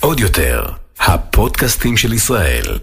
[0.00, 0.64] עוד יותר,
[1.00, 2.78] הפודקאסטים של ישראל.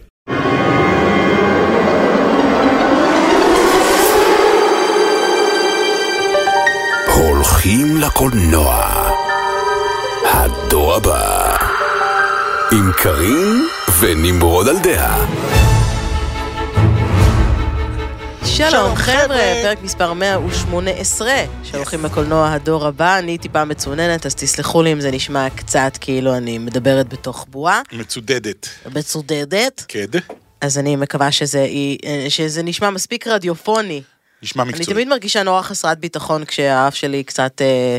[7.16, 8.86] הולכים לקולנוע.
[10.26, 11.56] הדור הבא.
[12.72, 13.68] עם קארין
[14.00, 15.26] ונמרוד על דעה.
[18.56, 21.32] שלום חבר'ה, פרק מספר 118
[21.64, 26.38] שהולכים לקולנוע הדור הבא, אני טיפה מצוננת, אז תסלחו לי אם זה נשמע קצת כאילו
[26.38, 28.70] אני מדברת בתוך בועה, מצודדת.
[28.96, 30.20] מצודדת, קד.
[30.62, 31.68] אז אני מקווה שזה,
[32.30, 34.02] שזה נשמע מספיק רדיופוני.
[34.44, 34.94] נשמע אני מקצועי.
[34.94, 37.98] תמיד מרגישה נורא חסרת ביטחון כשהאף שלי קצת אה,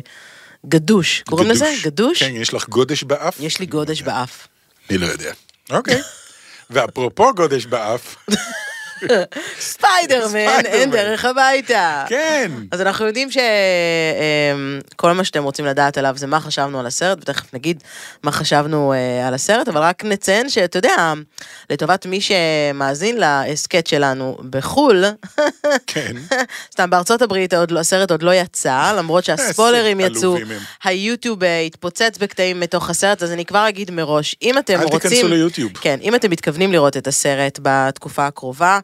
[0.66, 1.74] גדוש, קוראים לזה?
[1.82, 2.22] גדוש?
[2.22, 3.36] כן, יש לך גודש באף?
[3.40, 4.48] יש לי גודש באף.
[4.90, 5.32] אני לא יודע.
[5.70, 6.02] אוקיי.
[6.70, 8.16] ואפרופו גודש באף,
[9.60, 10.90] ספיידרמן, אין.
[10.90, 12.04] דרך הביתה.
[12.08, 12.52] כן.
[12.70, 17.54] אז אנחנו יודעים שכל מה שאתם רוצים לדעת עליו זה מה חשבנו על הסרט, ותכף
[17.54, 17.82] נגיד
[18.22, 21.12] מה חשבנו אה, על הסרט, אבל רק נציין שאתה יודע,
[21.70, 25.04] לטובת מי שמאזין להסכת שלנו בחו"ל,
[25.86, 26.12] כן.
[26.72, 30.36] סתם בארצות הברית לא, הסרט עוד לא יצא, למרות שהספוילרים איזה יצאו.
[30.84, 35.10] היוטיוב אה, התפוצץ בקטעים מתוך הסרט, אז אני כבר אגיד מראש, אם אתם אל רוצים...
[35.10, 35.72] תיכנסו ליוטיוב.
[35.80, 38.78] כן, אם אתם מתכוונים לראות את הסרט בתקופה הקרובה,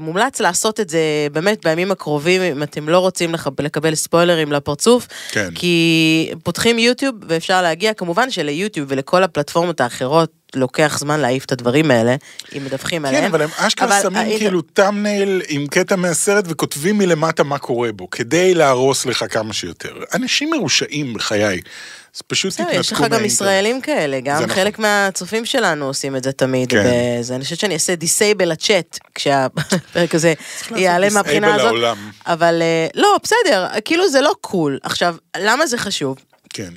[0.00, 0.98] מומלץ לעשות את זה
[1.32, 5.48] באמת בימים הקרובים, אם אתם לא רוצים לח- לקבל ספוילרים לפרצוף, כן.
[5.54, 5.74] כי
[6.42, 12.16] פותחים יוטיוב ואפשר להגיע, כמובן שליוטיוב ולכל הפלטפורמות האחרות לוקח זמן להעיף את הדברים האלה,
[12.56, 13.22] אם מדווחים עליהם.
[13.24, 17.58] כן, אבל הם אשכרה אבל שמים האינט- כאילו טאמנייל עם קטע מהסרט וכותבים מלמטה מה
[17.58, 19.92] קורה בו, כדי להרוס לך כמה שיותר.
[20.14, 21.60] אנשים מרושעים בחיי.
[22.16, 23.20] אז פשוט תתנתקו יש לך מהאינטרנט.
[23.20, 24.56] גם ישראלים כאלה, גם זה נכון.
[24.56, 26.70] חלק מהצופים שלנו עושים את זה תמיד.
[26.70, 26.84] כן.
[27.20, 30.34] וזה, אני חושבת שאני אעשה דיסייבל לצ'אט, כשהפרק הזה
[30.76, 31.96] יעלה מהבחינה הזאת.
[32.26, 34.78] אבל אה, לא, בסדר, כאילו זה לא קול.
[34.82, 36.16] עכשיו, למה זה חשוב?
[36.50, 36.70] כן.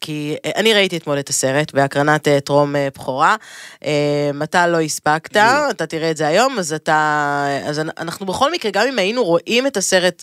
[0.00, 3.36] כי אה, אני ראיתי אתמול את הסרט בהקרנת אה, טרום בכורה.
[4.42, 5.36] אתה לא הספקת,
[5.70, 7.46] אתה תראה את זה היום, אז אתה...
[7.66, 10.22] אז אנ- אנחנו בכל מקרה, גם אם היינו רואים את הסרט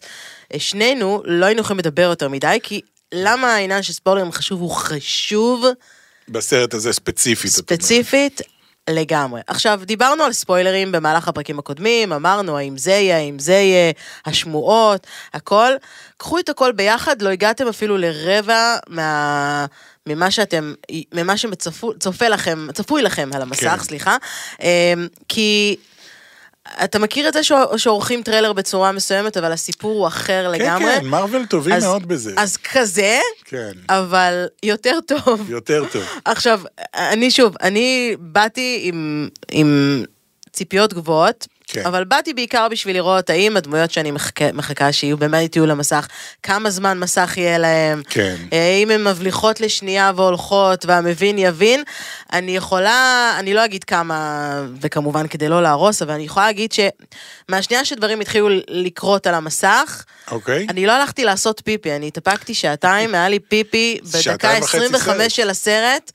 [0.57, 2.81] שנינו, לא היינו יכולים לדבר יותר מדי, כי
[3.13, 4.61] למה העניין של ספוילרים חשוב?
[4.61, 5.65] הוא חשוב
[6.29, 7.51] בסרט הזה ספציפית.
[7.51, 8.41] ספציפית.
[8.89, 9.41] לגמרי.
[9.47, 13.91] עכשיו, דיברנו על ספוילרים במהלך הפרקים הקודמים, אמרנו האם זה יהיה, האם זה יהיה,
[14.25, 15.71] השמועות, הכל.
[16.17, 19.65] קחו את הכל ביחד, לא הגעתם אפילו לרבע מה...
[20.07, 20.73] ממה שאתם,
[21.13, 23.83] ממה שצופה לכם, צפוי לכם על המסך, כן.
[23.83, 24.17] סליחה.
[24.61, 25.75] אמ, כי
[26.83, 30.85] אתה מכיר את זה שעור- שעורכים טריילר בצורה מסוימת, אבל הסיפור הוא אחר לגמרי?
[30.95, 32.33] כן, כן, מארוול טובים אז- מאוד בזה.
[32.37, 35.49] אז כזה, כן, אבל יותר טוב.
[35.49, 36.03] יותר טוב.
[36.25, 36.61] עכשיו,
[36.95, 40.03] אני שוב, אני באתי עם, עם
[40.53, 41.85] ציפיות גבוהות, כן.
[41.85, 46.07] אבל באתי בעיקר בשביל לראות האם הדמויות שאני מחכה, מחכה שיהיו באמת יהיו למסך,
[46.43, 48.35] כמה זמן מסך יהיה להם, כן.
[48.51, 51.83] האם הן מבליחות לשנייה והולכות והמבין יבין.
[52.33, 57.85] אני יכולה, אני לא אגיד כמה, וכמובן כדי לא להרוס, אבל אני יכולה להגיד שמהשנייה
[57.85, 60.65] שדברים התחילו לקרות על המסך, אוקיי?
[60.69, 65.17] אני לא הלכתי לעשות פיפי, אני התאפקתי שעתיים, היה לי פיפי בדקה שעתיים וחצי 25
[65.17, 65.29] סרט.
[65.29, 66.11] של הסרט.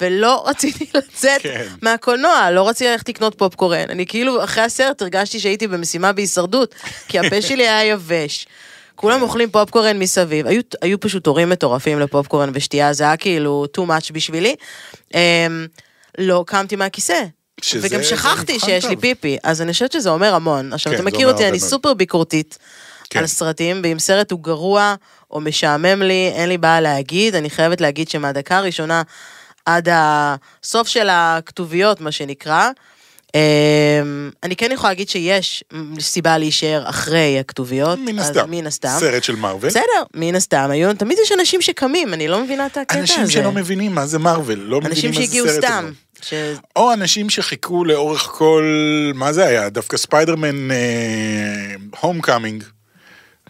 [0.00, 1.66] ולא רציתי לצאת כן.
[1.82, 3.84] מהקולנוע, לא רציתי ללכת לקנות פופקורן.
[3.90, 6.74] אני כאילו, אחרי הסרט הרגשתי שהייתי במשימה בהישרדות,
[7.08, 8.46] כי הפה שלי היה יבש.
[8.94, 13.80] כולם אוכלים פופקורן מסביב, היו, היו פשוט תורים מטורפים לפופקורן ושתייה, זה היה כאילו too
[13.80, 14.54] much בשבילי.
[15.14, 15.66] אמ,
[16.18, 17.22] לא קמתי מהכיסא.
[17.62, 19.00] שזה- וגם שכחתי שיש לי טוב.
[19.00, 20.72] פיפי, אז אני חושבת שזה אומר המון.
[20.72, 21.60] עכשיו, כן, אתה מכיר אותי, אני.
[21.60, 22.58] סופר ביקורתית
[23.10, 23.18] כן.
[23.18, 24.94] על סרטים, ואם סרט הוא גרוע
[25.30, 27.34] או משעמם לי, אין לי בעיה להגיד.
[27.34, 29.02] אני חייבת להגיד שמהדקה הראשונה
[29.66, 32.70] עד הסוף של הכתוביות, מה שנקרא,
[33.34, 35.64] אמ, אני כן יכולה להגיד שיש
[36.00, 37.98] סיבה להישאר אחרי הכתוביות.
[37.98, 38.50] מן הסתם.
[38.50, 38.96] מן הסתם.
[39.00, 39.68] סרט של מארוול.
[39.68, 43.00] בסדר, מן הסתם, היו, תמיד יש אנשים שקמים, אני לא מבינה את הקטע הזה.
[43.00, 45.90] אנשים שלא מבינים מה זה מארוול, לא מבינים אנשים איזה שהגיעו סרט סתם.
[45.90, 46.26] זה.
[46.26, 46.34] ש...
[46.76, 48.64] או אנשים שחיכו לאורך כל,
[49.14, 49.68] מה זה היה?
[49.68, 50.68] דווקא ספיידרמן
[52.00, 52.64] Homecoming.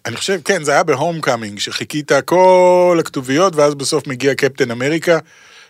[0.07, 5.19] אני חושב, כן, זה היה ב Homecoming, שחיכית כל הכתוביות, ואז בסוף מגיע קפטן אמריקה,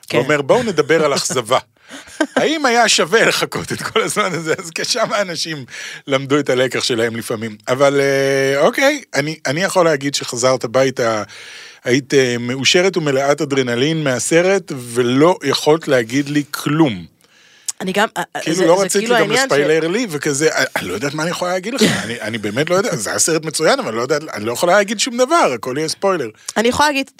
[0.08, 0.18] כן.
[0.18, 1.58] ואומר, בואו נדבר על אכזבה.
[2.36, 4.54] האם היה שווה לחכות את כל הזמן הזה?
[4.58, 5.64] אז כשם האנשים
[6.06, 7.56] למדו את הלקח שלהם לפעמים.
[7.68, 11.22] אבל אה, אוקיי, אני, אני יכול להגיד שחזרת הביתה,
[11.84, 17.04] היית אה, מאושרת ומלאת אדרנלין מהסרט, ולא יכולת להגיד לי כלום.
[17.80, 18.08] אני גם,
[18.40, 21.14] כאילו זה- לא זה רציתי כאילו גם העניין ש- לספיילר לי, וכזה, אני- לא יודעת
[21.14, 23.94] מה אני יכולה להגיד לך, אני- אני באמת לא יודע, זה היה סרט מצוין, אבל
[23.94, 26.28] לא יודעת, אני לא יכולה להגיד שום דבר, הכל יהיה ספוילר.
[26.56, 27.10] אני יכולה להגיד,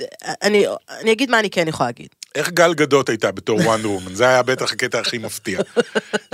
[0.43, 0.65] אני,
[1.01, 2.09] אני אגיד מה אני כן יכולה להגיד.
[2.37, 4.15] איך גל גדות הייתה בתור וונדר וומן?
[4.15, 5.61] זה היה בטח הקטע הכי מפתיע.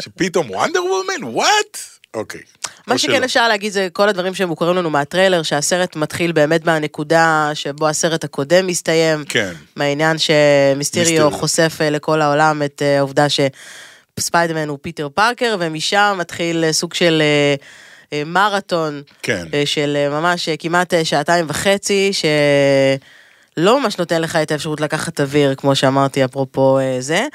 [0.00, 1.34] שפתאום וונדר וומן?
[1.34, 1.78] What?
[2.14, 2.40] אוקיי.
[2.86, 3.24] מה שכן שלא.
[3.24, 8.66] אפשר להגיד זה כל הדברים שמוכרים לנו מהטריילר, שהסרט מתחיל באמת מהנקודה שבו הסרט הקודם
[8.66, 9.24] מסתיים.
[9.28, 9.52] כן.
[9.76, 11.30] מהעניין שמיסטריו מיסטריו.
[11.30, 16.94] חושף אה, לכל העולם את אה, העובדה שספיידרמן הוא פיטר פארקר, ומשם מתחיל אה, סוג
[16.94, 17.22] של
[18.26, 19.44] מרתון כן.
[19.64, 22.10] של ממש כמעט שעתיים וחצי,
[23.58, 27.26] שלא ממש נותן לך את האפשרות לקחת אוויר, כמו שאמרתי, אפרופו אה, זה.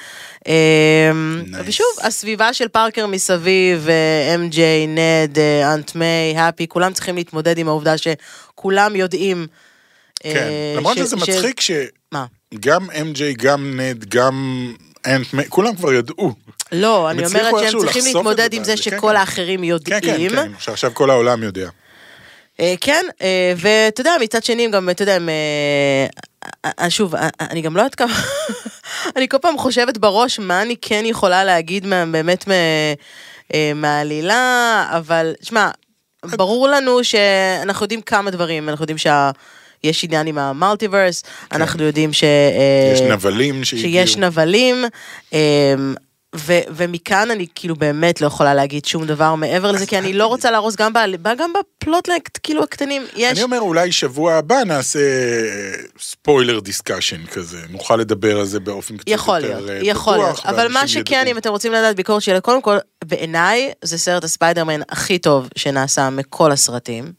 [0.48, 1.12] אה,
[1.52, 1.56] Nice.
[1.66, 3.88] ושוב, הסביבה של פארקר מסביב,
[4.36, 5.38] אם.ג'יי, נד,
[5.74, 9.48] אנט מיי, האפי, כולם צריכים להתמודד עם העובדה שכולם יודעים.
[10.26, 10.48] אה, כן.
[10.78, 11.62] למרות ש- שזה ש- מצחיק
[12.12, 12.26] מה?
[12.54, 14.68] שגם אמג'יי, גם נד, גם
[15.06, 16.32] אנט, מי- כולם כבר ידעו.
[16.72, 19.16] לא, אני אומרת שהם צריכים להתמודד עם זה כן, שכל כן.
[19.16, 20.00] האחרים כן, יודעים.
[20.02, 21.70] כן, כן, שעכשיו כל העולם יודע.
[22.60, 25.30] אה, כן, אה, ואתה יודע, מצד שני, הם גם, אתה יודע, הם...
[26.80, 28.14] אה, שוב, אני גם לא יודעת כמה...
[29.16, 32.46] אני כל פעם חושבת בראש מה אני כן יכולה להגיד מה- באמת
[33.76, 35.70] מהעלילה, אבל, שמע,
[36.26, 39.32] ברור לנו שאנחנו יודעים כמה דברים, אנחנו יודעים שה...
[39.84, 42.24] יש עניין עם המולטיברס, אנחנו יודעים ש...
[42.94, 43.90] יש נבלים שהגיעו.
[43.92, 44.86] שיש נבלים,
[46.36, 50.28] ו- ומכאן אני כאילו באמת לא יכולה להגיד שום דבר מעבר לזה, כי אני לא
[50.28, 52.10] רוצה להרוס גם, ב- גם ב plot
[52.44, 53.32] כאילו הקטנים, יש...
[53.32, 55.00] אני אומר אולי שבוע הבא נעשה
[56.00, 60.38] spoiler discussion כזה, נוכל לדבר על זה באופן קצת יכול יותר להיות, אה, יכול להיות,
[60.38, 61.32] פתוח, אבל מה שכן, ידעו.
[61.32, 66.10] אם אתם רוצים לדעת ביקורת שלי, קודם כל, בעיניי זה סרט הספיידרמן הכי טוב שנעשה
[66.10, 67.12] מכל הסרטים.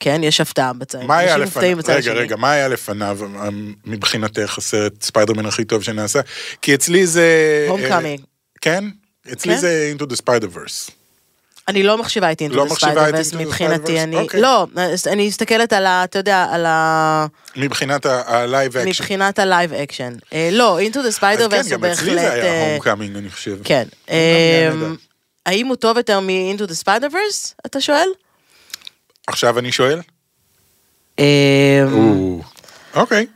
[0.00, 1.02] כן, יש הפתעה בצד.
[1.02, 1.78] מה היה לפניו?
[1.88, 2.12] רגע.
[2.12, 3.48] רגע, מה היה לפניו אה,
[3.84, 6.20] מבחינתך הסרט ספיידרמן הכי טוב שנעשה?
[6.62, 7.68] כי אצלי זה...
[7.70, 8.20] Homecoming.
[8.20, 8.35] אה,
[8.66, 8.84] כן?
[9.32, 9.60] אצלי כן?
[9.60, 10.90] זה into the spider-verse.
[11.68, 14.02] אני לא מחשיבה את לא Into the מבחינתי, Spider-Verse?
[14.02, 14.16] אני...
[14.16, 14.40] אוקיי.
[14.40, 14.66] לא,
[15.06, 16.04] אני מסתכלת על ה...
[16.04, 17.26] אתה יודע, על ה...
[17.56, 18.88] מבחינת ה-live action.
[18.88, 20.12] מבחינת ה live action.
[20.52, 22.32] לא, Into the Spider אז כן, Verse הוא גם אצלי זה בהחלט...
[22.32, 23.58] היה אה, Homecoming, אני חושב.
[23.64, 23.88] כן.
[24.06, 24.86] היה נהדר.
[24.86, 24.96] אמ,
[25.46, 28.08] האם הוא טוב יותר מ-Into the Spider-Verse, אתה שואל?
[29.26, 30.00] עכשיו אני שואל?
[31.18, 31.24] אמ,
[31.92, 32.40] או,
[32.94, 33.26] אוקיי.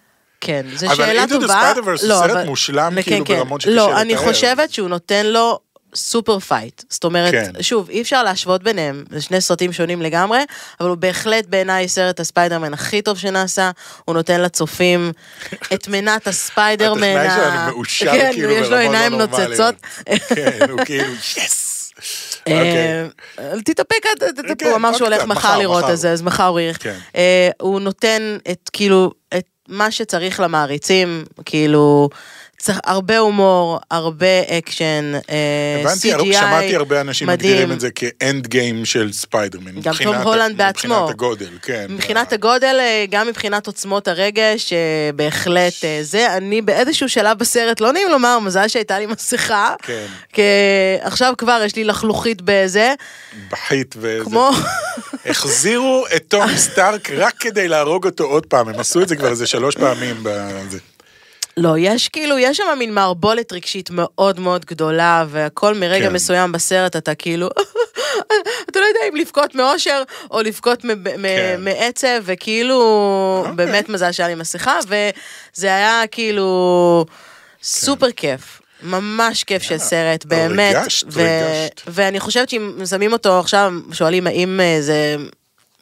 [0.40, 1.72] כן, זו אבל שאלה Into the טובה.
[1.72, 3.36] Spider-Verse הוא לא, סרט אבל- מושלם, כן, כאילו, כן.
[3.36, 4.24] ברמות שקשה לא, אני לתאר.
[4.24, 5.58] חושבת שהוא נותן לו
[5.94, 6.82] super fight.
[6.90, 7.62] זאת אומרת, כן.
[7.62, 10.38] שוב, אי אפשר להשוות ביניהם, זה שני סרטים שונים לגמרי,
[10.80, 13.70] אבל הוא בהחלט בעיניי סרט הספיידרמן הכי טוב שנעשה,
[14.04, 15.12] הוא נותן לצופים
[15.74, 17.02] את מנת הספיידרמן.
[17.16, 19.14] הטכנאי שלנו מאושר כן, כאילו יש לו לא עיניים.
[19.14, 19.74] נוצצות.
[20.34, 21.70] כן, הוא כאילו, Yes!
[22.40, 23.08] אוקיי.
[23.38, 23.96] אה, תתאפק,
[24.58, 25.84] כן, הוא אמר שהוא הולך מחר לראות.
[25.90, 26.74] את זה, אז מחר הוא יראה.
[26.74, 26.98] כן.
[27.60, 32.08] הוא נותן את כאילו, את מה שצריך למעריצים, כאילו,
[32.60, 37.50] צריך הרבה הומור, הרבה אקשן, אה, הבנתי, CGI, שמעתי הרבה אנשים מדהים.
[37.50, 39.80] מגדירים את זה כ Endgame של ספיידרמן.
[39.80, 40.94] גם מבחינת תום הולנד בעצמו.
[40.94, 41.86] מבחינת הגודל, כן.
[41.88, 44.78] מבחינת הגודל, אה, גם מבחינת עוצמות הרגש, אה,
[45.14, 45.72] בהחלט
[46.02, 46.36] זה.
[46.36, 49.74] אני באיזשהו שלב בסרט, לא נעים לומר, מזל שהייתה לי מסכה.
[49.82, 50.06] כן.
[50.32, 50.42] כי
[51.00, 52.94] עכשיו כבר יש לי לחלוכית בזה,
[53.50, 54.24] בחית וזה.
[54.24, 54.50] כמו...
[55.26, 59.28] החזירו את תום סטארק רק כדי להרוג אותו עוד פעם, הם עשו את זה כבר
[59.28, 60.16] איזה שלוש פעמים.
[60.22, 60.78] בזה.
[61.56, 66.12] לא, יש כאילו, יש שם מין מערבולת רגשית מאוד מאוד גדולה, והכל מרגע כן.
[66.12, 67.48] מסוים בסרט אתה כאילו,
[68.70, 71.56] אתה לא יודע אם לבכות מאושר או לבכות מ- מ- כן.
[71.58, 72.78] מעצב, וכאילו,
[73.40, 73.54] אוקיי.
[73.54, 77.06] באמת מזל שהיה לי מסכה, וזה היה כאילו
[77.62, 78.59] סופר כיף.
[78.82, 80.74] ממש כיף של סרט, באמת.
[80.76, 81.80] ריגשת, ו- ריגשת.
[81.86, 85.16] ואני חושבת שאם שמים אותו עכשיו, שואלים האם אה, זה...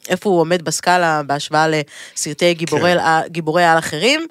[0.09, 3.27] איפה הוא עומד בסקאלה בהשוואה לסרטי גיבורי, כן.
[3.27, 4.27] גיבורי על אחרים,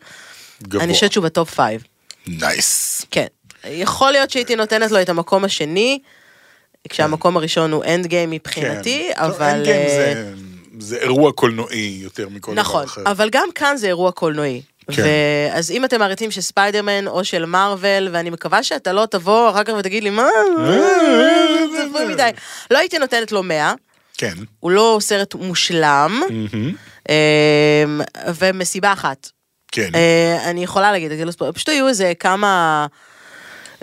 [0.63, 0.85] גבוה.
[0.85, 1.83] אני חושבת שהוא ב top five.
[2.27, 3.03] nice.
[3.11, 3.27] כן.
[3.65, 5.99] יכול להיות שהייתי נותנת לו את המקום השני,
[6.89, 9.23] כשהמקום הראשון הוא Endgame מבחינתי, כן.
[9.27, 9.63] טוב, אבל...
[9.65, 10.33] Endgame אה, זה-
[10.81, 13.03] זה אירוע קולנועי יותר מכל דבר נכון, אחר.
[13.07, 14.63] אבל גם כאן זה אירוע קולנועי.
[14.93, 15.05] כן.
[15.53, 19.65] אז אם אתם מעריצים של ספיידרמן או של מארוול, ואני מקווה שאתה לא תבוא אחר
[19.65, 20.29] כך ותגיד לי, מה,
[21.73, 22.31] זה גבוה מדי.
[22.71, 23.75] לא הייתי נותנת לו 100,
[24.19, 24.35] כן.
[24.61, 26.23] הוא לא סרט מושלם.
[27.09, 27.85] אה,
[28.35, 29.31] ומסיבה אחת,
[29.73, 29.91] כן.
[29.95, 32.87] אה, אני יכולה להגיד, כאילו, פשוט היו איזה כמה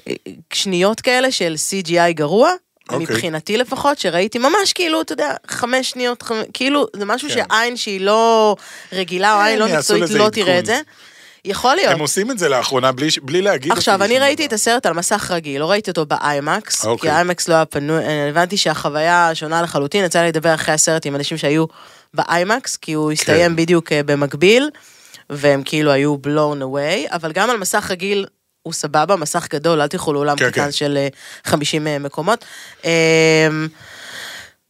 [0.08, 0.14] אה,
[0.54, 2.52] שניות כאלה של CGI גרוע.
[2.90, 3.06] אוקיי.
[3.06, 6.36] מבחינתי לפחות, שראיתי ממש כאילו, אתה יודע, חמש שניות, חמ...
[6.54, 7.36] כאילו, זה משהו כן.
[7.36, 8.56] שעין שהיא לא
[8.94, 10.30] רגילה או כן, עין לא מקצועית לא עדכון.
[10.30, 10.80] תראה את זה.
[11.46, 11.94] יכול להיות.
[11.94, 14.48] הם עושים את זה לאחרונה בלי בלי להגיד עכשיו, אני ראיתי דבר.
[14.48, 17.10] את הסרט על מסך רגיל, לא ראיתי אותו באיימקס, כי אוקיי.
[17.10, 21.16] האיימקס לא היה פנוי, אה, הבנתי שהחוויה שונה לחלוטין, יצא לי לדבר אחרי הסרט עם
[21.16, 21.66] אנשים שהיו
[22.14, 23.56] באיימקס, כי הוא הסתיים כן.
[23.56, 24.70] בדיוק אה, במקביל,
[25.30, 28.26] והם כאילו היו blown away, אבל גם על מסך רגיל
[28.66, 30.72] הוא סבבה, מסך גדול, אל תלכו לאולם כן, קטן כן.
[30.72, 31.08] של אה,
[31.46, 32.46] 50 אה, מקומות.
[32.86, 33.48] אה,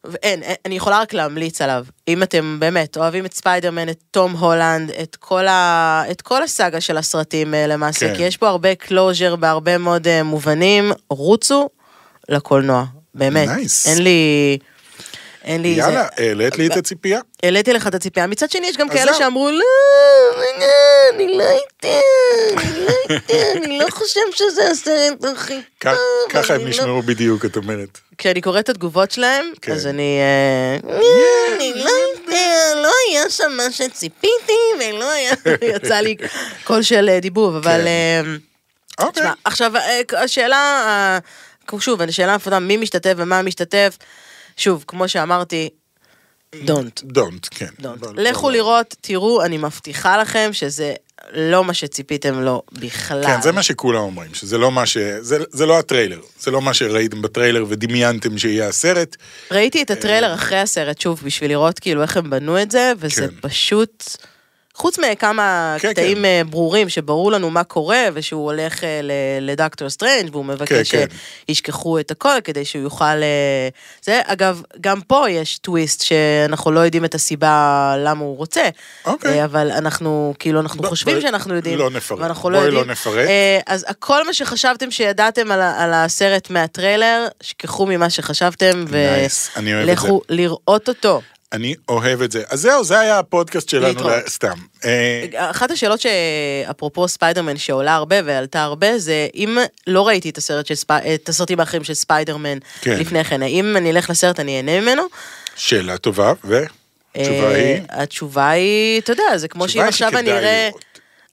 [0.06, 1.86] ואין, אין, אני יכולה רק להמליץ עליו.
[2.08, 6.04] אם אתם באמת אוהבים את ספיידרמן, את תום הולנד, את כל, ה...
[6.12, 8.16] את כל הסאגה של הסרטים אה, למעשה, כן.
[8.16, 11.70] כי יש פה הרבה closure בהרבה מאוד אה, מובנים, רוצו
[12.30, 12.86] לקולנוע,
[13.16, 13.50] באמת.
[13.50, 13.90] Nice.
[13.90, 14.58] אין לי...
[15.46, 15.68] אין לי...
[15.68, 17.20] יאללה, זה- העלית לי את הציפייה.
[17.44, 18.28] העליתי לך את הציפייה.
[18.28, 19.20] מצד שני, יש גם כאלה זהו.
[19.20, 19.58] שאמרו, לא,
[20.60, 20.66] לא,
[21.16, 21.88] אני לא אתן,
[22.58, 22.92] אני לא
[23.66, 25.94] אני לא חושב שזה הסרט הכי טוב.
[26.30, 28.00] ככה הם לא-" נשמעו בדיוק, את אומרת.
[28.18, 29.72] כשאני קוראת את התגובות שלהם, כן.
[29.72, 30.20] אז אני...
[30.22, 30.90] אה,
[31.56, 35.32] אני לא יודע, לא היה שם מה שציפיתי, ולא היה...
[35.76, 36.16] יצא לי
[36.64, 37.82] קול של אה, דיבוב, אבל...
[37.82, 37.88] כן.
[39.00, 39.24] אה, אוקיי.
[39.44, 39.72] עכשיו,
[40.18, 41.20] השאלה,
[41.80, 43.98] שוב, השאלה המפורטה, מי משתתף ומה משתתף,
[44.58, 45.70] שוב, כמו שאמרתי,
[46.56, 47.04] don't.
[47.04, 47.70] דונט, כן.
[47.82, 48.08] don't.
[48.16, 50.94] לכו לראות, תראו, אני מבטיחה לכם שזה
[51.34, 53.24] לא מה שציפיתם לו בכלל.
[53.26, 54.98] כן, זה מה שכולם אומרים, שזה לא מה ש...
[54.98, 59.16] זה, זה לא הטריילר, זה לא מה שראיתם בטריילר ודמיינתם שיהיה הסרט.
[59.52, 63.28] ראיתי את הטריילר אחרי הסרט, שוב, בשביל לראות כאילו איך הם בנו את זה, וזה
[63.28, 63.36] כן.
[63.42, 64.18] פשוט...
[64.76, 66.48] חוץ מכמה כן, קטעים כן.
[66.50, 69.00] ברורים שברור לנו מה קורה, ושהוא הולך אה,
[69.42, 71.16] לדוקטור סטרנג' והוא מבקש כן, כן.
[71.50, 73.06] שישכחו את הכל כדי שהוא יוכל...
[73.06, 73.70] אה,
[74.02, 78.64] זה, אגב, גם פה יש טוויסט שאנחנו לא יודעים את הסיבה למה הוא רוצה.
[79.06, 79.44] אוקיי.
[79.44, 81.78] אבל אנחנו, כאילו, אנחנו ב- חושבים ב- שאנחנו יודעים.
[81.78, 82.20] לא נפרט.
[82.20, 82.88] ואנחנו לא בואי יודעים.
[82.88, 83.30] לא נפרט.
[83.68, 90.90] אז הכל מה שחשבתם שידעתם על, על הסרט מהטריילר, שכחו ממה שחשבתם, את ולכו לראות
[90.90, 91.22] אותו.
[91.56, 92.44] אני אוהב את זה.
[92.50, 94.14] אז זהו, זה היה הפודקאסט שלנו, להתראות.
[94.26, 94.54] ל- סתם.
[94.86, 99.58] אה, אחת השאלות שאפרופו ספיידרמן שעולה הרבה ועלתה הרבה זה אם
[99.88, 100.94] לא ראיתי את הסרט של ספי...
[101.16, 103.00] את הסרטים האחרים של ספיידרמן כן.
[103.00, 105.04] לפני כן, האם אני אלך לסרט אני אהנה ממנו?
[105.56, 107.82] שאלה טובה, והתשובה אה, היא...
[107.90, 110.70] התשובה היא, אתה יודע, זה כמו שאם עכשיו אני אראה...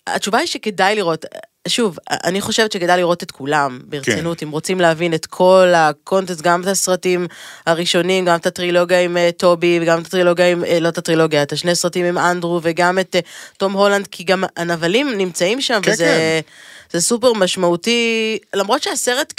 [0.06, 1.24] התשובה היא שכדאי לראות,
[1.68, 4.46] שוב, אני חושבת שכדאי לראות את כולם, ברצינות, כן.
[4.46, 7.26] אם רוצים להבין את כל הקונטקסט, גם את הסרטים
[7.66, 11.42] הראשונים, גם את הטרילוגיה עם אה, טובי, וגם את הטרילוגיה עם, אה, לא את הטרילוגיה,
[11.42, 13.20] את השני סרטים עם אנדרו, וגם את אה,
[13.56, 16.04] תום הולנד, כי גם הנבלים נמצאים שם, כן, וזה...
[16.04, 16.40] כן.
[16.92, 19.34] זה סופר משמעותי, למרות שהסרט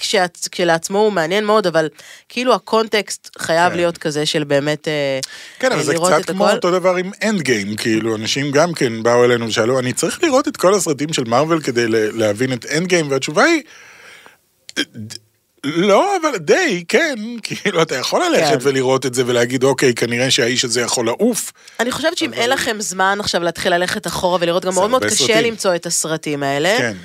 [0.51, 1.89] כשלעצמו הוא מעניין מאוד, אבל
[2.29, 3.75] כאילו הקונטקסט חייב כן.
[3.75, 5.19] להיות כזה של באמת אה,
[5.59, 6.55] כן, אה, אבל זה לראות קצת את כמו הכל.
[6.55, 10.57] אותו דבר עם Endgame, כאילו, אנשים גם כן באו אלינו ושאלו, אני צריך לראות את
[10.57, 13.61] כל הסרטים של מארוול כדי להבין את Endgame, והתשובה היא,
[15.63, 18.67] לא, אבל די, כן, כאילו, אתה יכול ללכת כן.
[18.69, 21.51] ולראות את זה ולהגיד, אוקיי, כנראה שהאיש הזה יכול לעוף.
[21.79, 25.05] אני חושבת שאם אין לכם זמן עכשיו להתחיל ללכת אחורה ולראות, גם זה מאוד מאוד
[25.05, 25.45] קשה סרטים.
[25.45, 26.75] למצוא את הסרטים האלה.
[26.77, 26.97] כן.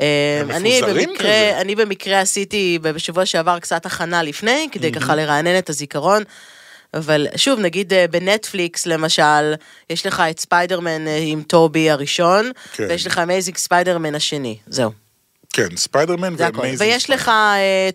[0.00, 1.60] אה, אני במקרה, כזה.
[1.60, 5.00] אני במקרה עשיתי בשבוע שעבר קצת הכנה לפני, כדי Mm-hmm.
[5.00, 6.22] ככה לרענן את הזיכרון.
[6.94, 9.54] אבל שוב, נגיד אה, בנטפליקס למשל,
[9.90, 12.86] יש לך את ספיידרמן אה, עם טובי הראשון, כן.
[12.88, 14.90] ויש לך Amazing Spider-Man השני, זהו.
[15.52, 16.34] כן, ספיידרמן.
[16.36, 16.80] ו Amazing.
[16.80, 17.30] ויש לך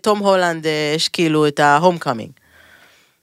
[0.02, 0.66] תום הולנד,
[0.96, 2.30] יש כאילו את ה Homecoming.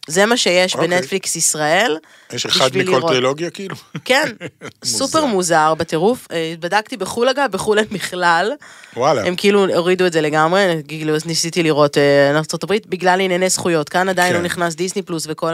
[0.08, 0.88] זה מה שיש אוקיי.
[0.88, 1.98] בנטפליקס ישראל.
[2.34, 3.12] יש אחד מכל לראות.
[3.12, 3.76] טרילוגיה, כאילו?
[4.06, 4.32] כן.
[4.86, 6.28] סופר מוזר בטירוף.
[6.32, 8.52] אה, בדקתי בחו"ל אגב, בחו"ל אין בכלל.
[8.98, 9.28] וואלה.
[9.28, 13.90] הם כאילו הורידו את זה לגמרי, כאילו ניסיתי לראות אה, ארה"ב בגלל ענייני זכויות.
[13.90, 14.40] כאן עדיין כן.
[14.40, 15.54] לא נכנס דיסני פלוס וכל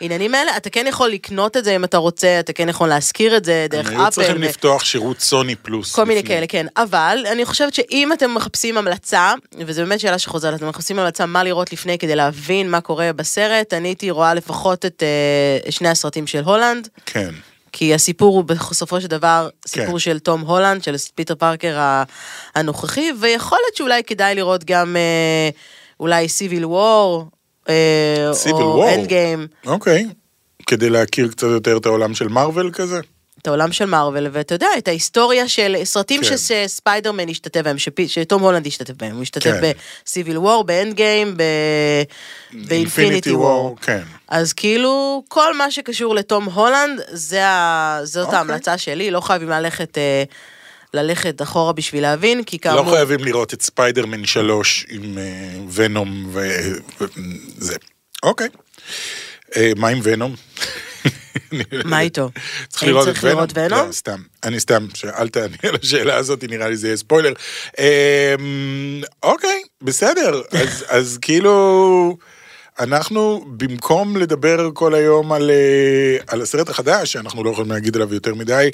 [0.00, 0.56] העניינים האלה.
[0.56, 3.66] אתה כן יכול לקנות את זה אם אתה רוצה, אתה כן יכול להשכיר את זה
[3.70, 4.02] דרך הם אפל.
[4.02, 5.94] היו צריכים ו- לפתוח שירות סוני פלוס.
[5.94, 6.24] כל מיני.
[6.24, 6.66] כאלה, כן.
[6.76, 11.44] אבל אני חושבת שאם אתם מחפשים המלצה, וזו באמת שאלה שחוזרת, אתם מחפשים המלצה מה
[11.44, 16.26] לראות לפני כדי להבין מה קורה בסרט, אני הייתי רואה לפחות את אה, שני הסרטים
[16.26, 17.30] של הולנד, כן.
[17.72, 19.98] כי הסיפור הוא בסופו של דבר סיפור כן.
[19.98, 22.02] של תום הולנד, של פיטר פארקר
[22.54, 25.50] הנוכחי, ויכול להיות שאולי כדאי לראות גם אה,
[26.00, 27.26] אולי Civil War,
[28.44, 28.88] Civil או.
[28.94, 29.46] Endgame.
[29.66, 30.06] אוקיי.
[30.66, 33.00] כדי להכיר קצת יותר את העולם של מארוול כזה?
[33.42, 36.36] את העולם של מארוול, ואתה יודע, את ההיסטוריה של סרטים כן.
[36.36, 39.70] שספיידרמן השתתף בהם, שפי- שתום הולנד השתתף בהם, הוא השתתף כן.
[40.06, 41.36] ב Civil War, ב Endgame,
[42.52, 43.76] ב Infinity War.
[43.82, 44.02] כן.
[44.28, 48.00] אז כאילו, כל מה שקשור לתום הולנד, זה ה...
[48.04, 48.38] זאת אוקיי.
[48.38, 49.98] ההמלצה שלי, לא חייבים ללכת...
[49.98, 50.24] אה,
[50.94, 55.24] ללכת אחורה בשביל להבין, כי לא כאמור, חייבים לראות את ספיידרמן 3 עם אה,
[55.72, 57.76] ונום וזה.
[58.22, 58.48] אוקיי.
[59.56, 60.34] אה, מה עם ונום?
[61.84, 62.30] מה איתו?
[62.68, 63.86] צריך לראות את ונום?
[63.86, 64.20] לא, סתם.
[64.44, 67.32] אני סתם, שאל תעני על השאלה הזאת, נראה לי זה יהיה ספוילר.
[67.78, 68.34] אה,
[69.22, 70.42] אוקיי, בסדר.
[70.52, 72.16] אז- אז כאילו...
[72.80, 78.14] אנחנו, במקום לדבר כל היום על, אה, על הסרט החדש, שאנחנו לא יכולים להגיד עליו
[78.14, 78.68] יותר מדי,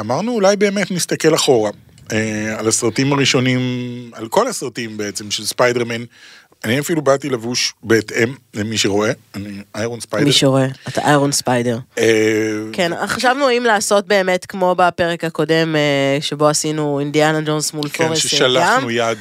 [0.00, 1.70] אמרנו אולי באמת נסתכל אחורה.
[2.12, 3.60] אה, על הסרטים הראשונים,
[4.14, 6.04] על כל הסרטים בעצם של ספיידרמן.
[6.64, 10.26] אני אפילו באתי לבוש בהתאם למי שרואה, אני איירון ספיידר.
[10.26, 11.78] מי שרואה, אתה איירון ספיידר.
[11.98, 12.04] אה,
[12.72, 18.06] כן, חשבנו אם לעשות באמת כמו בפרק הקודם, אה, שבו עשינו אינדיאנה ג'ונס מול כן,
[18.06, 18.90] פורסט ששלחנו.
[18.90, 19.18] יד.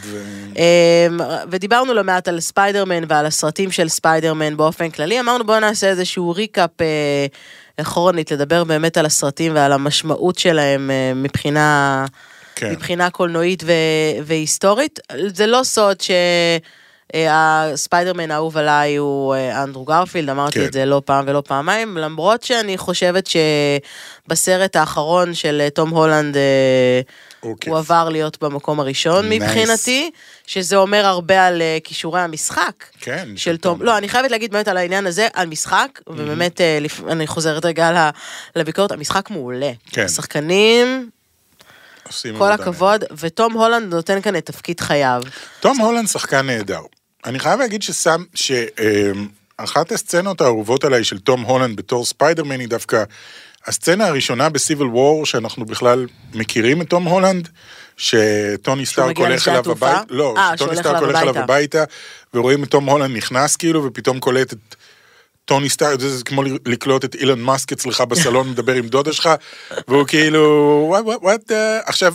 [0.56, 1.20] אמ,
[1.50, 6.32] ודיברנו לא מעט על ספיידרמן ועל הסרטים של ספיידרמן באופן כללי, אמרנו בואו נעשה איזשהו
[6.32, 7.26] recap אה,
[7.78, 12.06] אחורנית, לדבר באמת על הסרטים ועל המשמעות שלהם אה, מבחינה,
[12.56, 12.72] כן.
[12.72, 15.00] מבחינה קולנועית ו- והיסטורית.
[15.28, 16.12] זה לא סוד ש...
[17.14, 17.30] אה,
[17.74, 20.66] הספיידרמן האהוב עליי הוא אה, אנדרו גרפילד, אמרתי כן.
[20.66, 23.28] את זה לא פעם ולא פעמיים, למרות שאני חושבת
[24.28, 26.38] שבסרט האחרון של אה, תום הולנד,
[27.44, 27.72] אוקיי.
[27.72, 29.30] הוא עבר להיות במקום הראשון Nice.
[29.30, 30.12] מבחינתי,
[30.48, 32.84] שזה אומר הרבה על כישורי המשחק.
[33.00, 33.82] כן, של תום.
[33.82, 37.66] לא, אני חייבת להגיד באמת על העניין הזה, על משחק, ובאמת, אה, לפ- אני חוזרת
[37.66, 38.10] רגע
[38.56, 39.72] לביקורת, המשחק מעולה.
[39.92, 40.06] כן.
[40.06, 41.10] השחקנים,
[42.38, 45.22] כל הכבוד, ותום הולנד נותן כאן את תפקיד חייו.
[45.60, 46.80] תום הולנד שחקן נהדר.
[47.26, 53.04] אני חייב להגיד ששם, שאחת הסצנות האהובות עליי של תום הולנד בתור ספיידרמן היא דווקא
[53.66, 57.50] הסצנה הראשונה ב Civil War, שאנחנו בכלל מכירים את תום הולנד,
[57.98, 59.72] שטוני סטארק מגיע הולך לשדה אליו?
[59.72, 61.84] הביתה, לא, אה, שטוני סטארק הולך אליו הביתה.
[62.34, 64.76] ורואים את תום הולנד נכנס כאילו, ופתאום קולט את
[65.46, 69.30] טוני סטארק, זה, זה כמו לקלוט את אילון מאסק אצלך בסלון, מדבר עם דודה שלך,
[69.88, 72.14] והוא כאילו, וואט, וואט, וואט, אה?" עכשיו,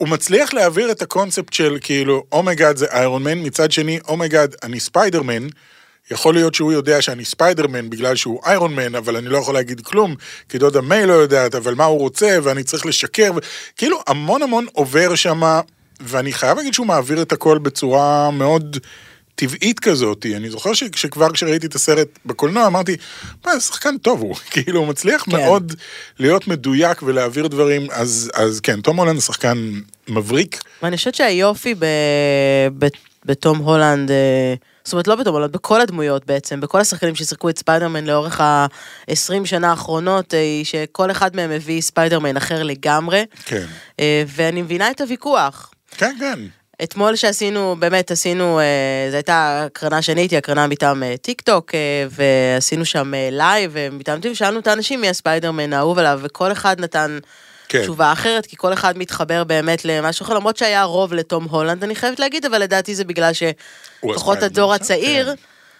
[0.00, 3.98] הוא מצליח להעביר את הקונספט של כאילו, oh my God זה איירון מן, מצד שני,
[4.08, 5.48] oh my God, אני ספיידרמן,
[6.10, 9.80] יכול להיות שהוא יודע שאני ספיידרמן בגלל שהוא איירון מן, אבל אני לא יכול להגיד
[9.80, 10.14] כלום,
[10.48, 13.38] כי דודה מיי לא יודעת, אבל מה הוא רוצה, ואני צריך לשקר, ו...
[13.76, 15.60] כאילו המון המון עובר שם,
[16.00, 18.76] ואני חייב להגיד שהוא מעביר את הכל בצורה מאוד
[19.40, 20.26] טבעית כזאת.
[20.36, 22.96] אני זוכר שכבר כשראיתי את הסרט בקולנוע, אמרתי,
[23.46, 25.30] מה, זה שחקן טוב הוא, כאילו, הוא מצליח כן.
[25.36, 25.74] מאוד
[26.18, 30.62] להיות מדויק ולהעביר דברים, אז, אז כן, תום הולנד שחקן מבריק.
[30.82, 31.84] ואני חושבת שהיופי ב...
[32.78, 32.86] ב...
[33.24, 34.54] בתום הולנד, אה,
[34.84, 39.44] זאת אומרת לא בתום הולנד, בכל הדמויות בעצם, בכל השחקנים ששיחקו את ספיידרמן לאורך ה-20
[39.44, 43.66] שנה האחרונות, אה, היא שכל אחד מהם מביא ספיידרמן אחר לגמרי, כן.
[44.00, 45.70] אה, ואני מבינה את הוויכוח.
[45.96, 46.38] כן, כן.
[46.82, 48.64] אתמול שעשינו, באמת עשינו, אה,
[49.10, 53.70] זו הייתה הקרנה שאני הייתי, הקרנה מטעם אה, טיק טוק, אה, ועשינו שם אה, לייב,
[53.74, 57.18] ומטעם טיק, שאלנו את האנשים מי הספיידרמן האהוב עליו, וכל אחד נתן
[57.68, 57.82] כן.
[57.82, 61.94] תשובה אחרת, כי כל אחד מתחבר באמת למשהו אחר, למרות שהיה רוב לתום הולנד, אני
[61.94, 65.32] חייבת להגיד, אבל לדעתי זה בגלל שלפחות הדור הצעיר כן.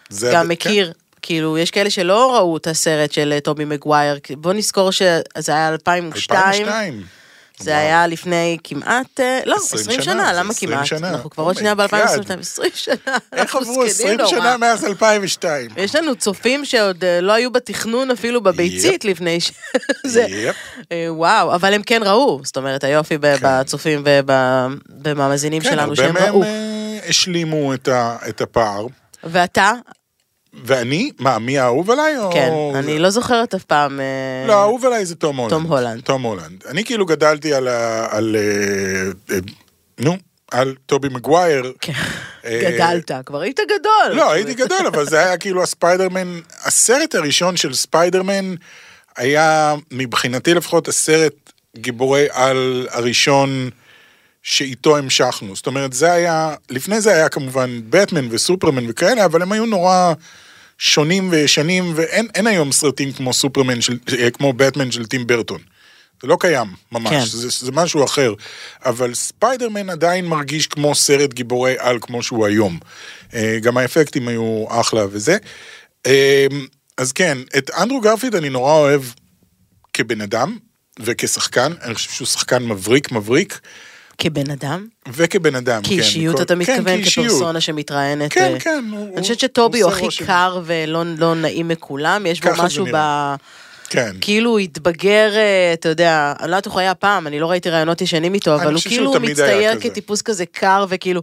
[0.09, 0.51] זה- גם כן.
[0.51, 0.93] מכיר.
[1.23, 5.21] כאילו, יש כאלה שלא ראו את הסרט של אה, טובי מגווייר, בוא נזכור שזה
[5.55, 7.03] היה 2002, 2002.
[7.61, 7.77] זה.
[7.77, 10.93] היה לפני כמעט, אה, לא, 20 20 שנה, למה 20 כמעט?
[11.03, 11.95] אנחנו כבר עוד שנייה my God.
[11.95, 12.95] ב-2022, 20 שנה.
[13.35, 14.29] איך עברו זקנים 20 נורא.
[14.29, 15.69] שנה מאז 2002?
[15.77, 19.51] יש לנו צופים שעוד אה, לא היו בתכנון אפילו בביצית לפני ש...
[20.91, 25.95] אה, וואו, אבל הם כן ראו, זאת אומרת, היופי ב- בצופים ובמאזינים כן, שלנו הרבה
[25.95, 26.43] שהם מהם ראו.
[26.43, 28.85] אה, השלימו את ה- את הפער.
[29.23, 29.71] ואתה?
[30.53, 32.17] ואני, מה, מי האהוב עליי?
[32.17, 33.99] או- כן, אני לא זוכרת אף פעם.
[33.99, 35.53] אה, לא, האהוב עליי זה תום הולנד.
[35.53, 36.01] תום הולנד.
[36.01, 36.63] תום הולנד.
[36.67, 38.07] אני כאילו גדלתי על ה...
[38.11, 38.35] על...
[38.35, 39.39] אה, אה,
[39.99, 40.17] נו,
[40.51, 41.73] על טובי מגווייר.
[41.81, 41.93] כן,
[42.43, 44.17] גדלת, כבר היית גדול.
[44.17, 48.55] לא, הייתי גדול, אבל זה היה כאילו הספיידרמן, הסרט הראשון של ספיידרמן
[49.17, 51.33] היה מבחינתי לפחות הסרט
[51.77, 53.69] גיבורי על הראשון
[54.43, 55.55] שאיתו המשכנו.
[55.55, 60.13] זאת אומרת, זה היה, לפני זה היה כמובן בטמן וסופרמן וכאלה, אבל הם היו נורא
[60.77, 65.61] שונים וישנים, ואין אין היום סרטים כמו סופרמן, של, אה, כמו בטמן של טים ברטון.
[66.21, 67.19] זה לא קיים, ממש, כן.
[67.19, 67.25] כן.
[67.25, 68.33] זה, זה משהו אחר.
[68.85, 72.79] אבל ספיידרמן עדיין מרגיש כמו סרט גיבורי על כמו שהוא היום.
[73.33, 75.37] אה, גם האפקטים היו אחלה וזה.
[76.05, 76.47] אה,
[76.97, 79.01] אז כן, את אנדרו גרפיד אני נורא אוהב
[79.93, 80.57] כבן אדם
[80.99, 83.59] וכשחקן, אני חושב שהוא שחקן מבריק, מבריק,
[84.17, 84.87] כבן אדם?
[85.13, 85.89] וכבן אדם, כן.
[85.89, 87.27] כאישיות אתה כן, מתכוון, כאישיות.
[87.27, 88.33] כפרסונה שמתראיינת.
[88.33, 88.85] כן, אה, כן.
[88.91, 90.25] הוא- אני חושבת הוא- שטובי הוא עושה הכי רושם.
[90.25, 92.97] קר ולא לא נעים מכולם, יש בו משהו ב...
[93.89, 94.11] כן.
[94.21, 97.51] כאילו הוא התבגר, אה, אתה יודע, אני לא יודעת איך הוא היה פעם, אני לא
[97.51, 99.79] ראיתי ראיונות ישנים איתו, אבל הוא כאילו מצטייר.
[99.79, 101.21] כטיפוס כזה קר וכאילו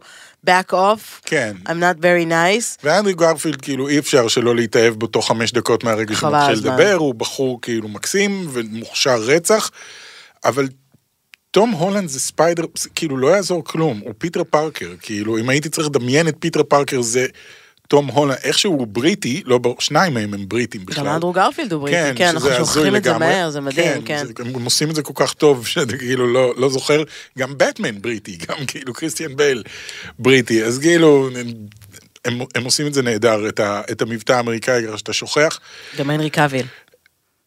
[0.49, 1.57] back off, כן.
[1.67, 2.79] I'm not very nice.
[2.85, 6.55] ואנדרו גרפילד, כאילו, אי אפשר שלא להתאהב בו תוך חמש דקות מהרגע שהוא מתחיל.
[6.59, 9.71] לדבר, הוא בחור כאילו מקסים ומוכשר רצח,
[10.45, 10.69] אבל
[11.59, 15.87] תום הולנד זה ספיידר, כאילו לא יעזור כלום, הוא פיטר פארקר, כאילו, אם הייתי צריך
[15.89, 17.27] לדמיין את פיטר פארקר זה
[17.89, 21.05] תום הולנד, איכשהו הוא בריטי, לא ברור, שניים מהם הם בריטים בכלל.
[21.05, 23.19] גם אנדרו גרפילד הוא בריטי, כן, אנחנו שזה הזוי שוכחים את זה.
[23.19, 24.25] מהר, זה מדהים, כן.
[24.27, 27.03] זה- הם עושים את זה כל כך טוב, שאתה כאילו לא, לא זוכר,
[27.39, 29.63] גם בטמן בריטי, גם כאילו קריסטיאן בייל
[30.19, 31.29] בריטי, אז כאילו,
[32.25, 35.61] הם, הם עושים את זה נהדר, את, ה, את המבטא האמריקאי, שאתה שוכח.
[35.99, 36.67] גם הנרי קאביל.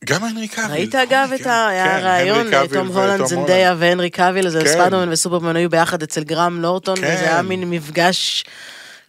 [0.06, 0.72] גם הנרי קאביל.
[0.72, 1.68] ראית אגב את ה...
[1.68, 4.68] היה כן, תום הולנד, זנדיה והנרי קאביל, אז כן.
[4.68, 7.02] ספיידרמן וסופרמן היו ביחד אצל גרם נורטון, כן.
[7.14, 8.44] וזה היה מין מפגש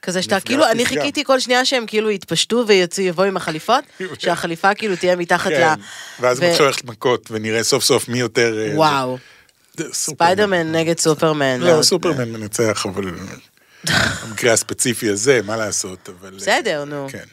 [0.02, 0.86] כזה שאתה, כאילו, אני.
[0.86, 3.84] חיכיתי כל שנייה שהם כאילו יתפשטו ויבואו עם החליפות,
[4.18, 5.72] שהחליפה כאילו תהיה מתחת ל...
[6.20, 8.58] ואז הם עכשיו הולכת מכות, ונראה סוף סוף מי יותר...
[8.58, 9.18] אה, וואו,
[9.76, 11.60] זה- זה ספיידרמן נגד סופרמן.
[11.60, 13.04] לא, סופרמן מנצח, אבל
[14.28, 16.34] במקרה הספציפי הזה, מה לעשות, אבל...
[16.36, 17.06] בסדר, נו.
[17.10, 17.24] כן.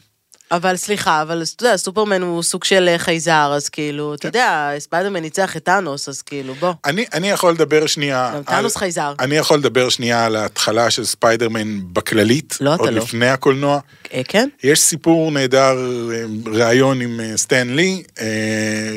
[0.52, 4.70] אבל סליחה, אבל אתה יודע, סופרמן הוא סוג של אה, חייזר, אז כאילו, אתה יודע,
[4.78, 6.72] ספיידרמן ניצח את טאנוס, אז כאילו, בוא.
[6.84, 8.32] אני, אני יכול לדבר שנייה...
[8.36, 9.12] גם טאנוס חייזר.
[9.20, 12.58] אני יכול לדבר שנייה על ההתחלה של ספיידרמן בכללית.
[12.60, 13.02] לא, אתה עוד לא.
[13.02, 13.80] לפני הקולנוע.
[14.14, 14.48] אה, כן?
[14.62, 15.76] יש סיפור נהדר,
[16.12, 18.02] אה, ראיון עם סטן לי,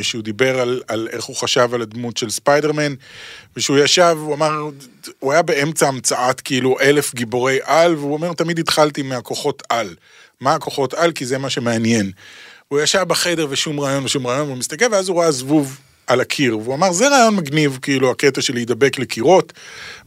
[0.02, 2.94] שהוא דיבר על, על איך הוא חשב על הדמות של ספיידרמן,
[3.58, 4.52] ושהוא ישב, הוא אמר,
[5.20, 9.96] הוא היה באמצע המצאת כאילו אלף גיבורי על, והוא אומר, תמיד התחלתי מהכוחות על.
[10.44, 11.12] מה הכוחות על?
[11.12, 12.12] כי זה מה שמעניין.
[12.68, 16.58] הוא ישב בחדר ושום רעיון ושום רעיון, והוא מסתכל, ואז הוא ראה זבוב על הקיר,
[16.58, 19.54] והוא אמר, זה רעיון מגניב, כאילו, הקטע של להידבק לקירות,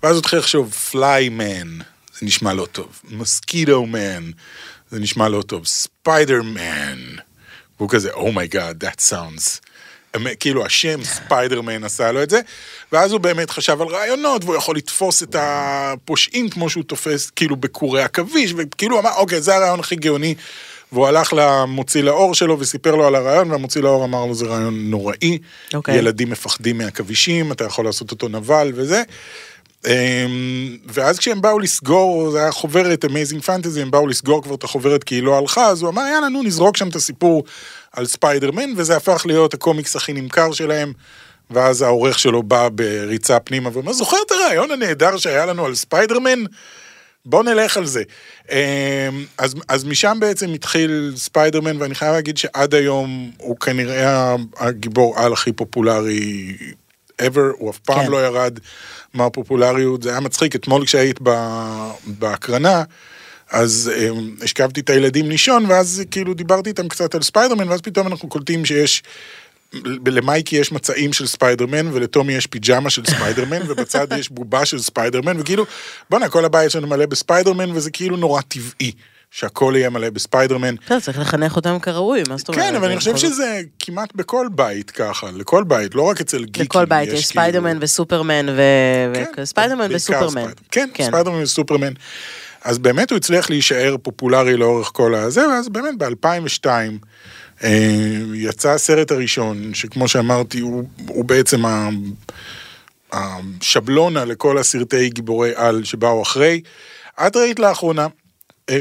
[0.03, 1.79] ואז הוא התחיל לחשוב, Fly Man,
[2.18, 4.31] זה נשמע לא טוב, Mosquito Man,
[4.90, 6.99] זה נשמע לא טוב, Spider Man,
[7.79, 9.65] והוא כזה, oh my god, oh that sounds,
[10.40, 12.40] כאילו השם ספיידרמן עשה לו את זה,
[12.92, 17.57] ואז הוא באמת חשב על רעיונות, והוא יכול לתפוס את הפושעים כמו שהוא תופס, כאילו
[17.57, 20.35] בקורי עכביש, וכאילו אמר, אוקיי, זה הרעיון הכי גאוני.
[20.92, 24.90] והוא הלך למוציא לאור שלו וסיפר לו על הרעיון, והמוציא לאור אמר לו זה רעיון
[24.90, 25.38] נוראי.
[25.74, 25.96] אוקיי.
[25.96, 29.02] ילדים מפחדים מעכבישים, אתה יכול לעשות אותו נבל וזה.
[29.87, 34.64] אמ, ואז כשהם באו לסגור, זה היה חוברת אמייזינג פנטזי, הם באו לסגור כבר את
[34.64, 37.44] החוברת כי היא לא הלכה, אז הוא אמר יאללה נו נזרוק שם את הסיפור
[37.92, 40.92] על ספיידרמן, וזה הפך להיות הקומיקס הכי נמכר שלהם.
[41.51, 46.44] ואז העורך שלו בא בריצה פנימה ואומר, זוכר את הרעיון הנהדר שהיה לנו על ספיידרמן?
[47.25, 48.03] בוא נלך על זה.
[48.51, 48.57] אמ,
[49.38, 55.33] אז, אז משם בעצם התחיל ספיידרמן, ואני חייב להגיד שעד היום הוא כנראה הגיבור על
[55.33, 56.57] הכי פופולרי
[57.22, 58.11] ever, הוא אף פעם כן.
[58.11, 58.59] לא ירד
[59.14, 61.20] מהפופולריות, זה היה מצחיק, אתמול כשהיית
[62.07, 62.83] בהקרנה,
[63.50, 68.07] אז אמ, השכבתי את הילדים לישון, ואז כאילו דיברתי איתם קצת על ספיידרמן, ואז פתאום
[68.07, 69.02] אנחנו קולטים שיש...
[70.07, 75.40] למייקי יש מצעים של ספיידרמן, ולטומי יש פיג'מה של ספיידרמן, ובצד יש בובה של ספיידרמן,
[75.40, 75.64] וכאילו,
[76.11, 78.92] בואנה, כל הבית שלנו מלא בספיידרמן, וזה כאילו נורא טבעי
[79.31, 80.75] שהכל יהיה מלא בספיידרמן.
[80.87, 82.62] בסדר, צריך לחנך אותם כראוי, מה זאת אומרת?
[82.62, 86.62] כן, אבל אני חושב שזה כמעט בכל בית ככה, לכל בית, לא רק אצל גיקים.
[86.62, 88.61] לכל בית יש כאילו- ספיידרמן וסופרמן ו...
[89.15, 90.51] כן, ו- ספיידרמן וסופרמן.
[90.71, 91.93] כן, ספיידרמן וסופרמן.
[92.65, 96.67] אז באמת הוא הצליח להישאר פופולרי לאורך כל הזה, ואז באמת ב-2002
[98.35, 100.85] יצא הסרט הראשון, שכמו שאמרתי, הוא,
[101.25, 101.62] בעצם
[103.12, 106.61] השבלונה לכל הסרטי גיבורי על שבאו אחרי.
[107.27, 108.09] את ראית לאחרונה, אה,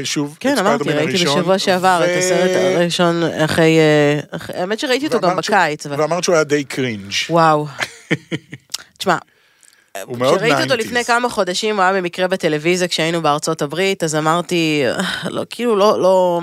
[0.04, 3.78] שוב, כן, אמרתי, ראיתי בשבוע שעבר את הסרט הראשון אחרי...
[3.78, 5.86] אה, האמת שראיתי אותו גם בקיץ.
[5.86, 7.12] ואמרת שהוא היה די קרינג'.
[7.30, 7.66] וואו.
[8.98, 9.16] תשמע,
[10.02, 10.76] הוא מאוד כשראיתי אותו 90s.
[10.76, 15.76] לפני כמה חודשים, הוא היה במקרה בטלוויזיה כשהיינו בארצות הברית, אז אמרתי, "אה, לא, כאילו
[15.76, 16.40] לא, לא,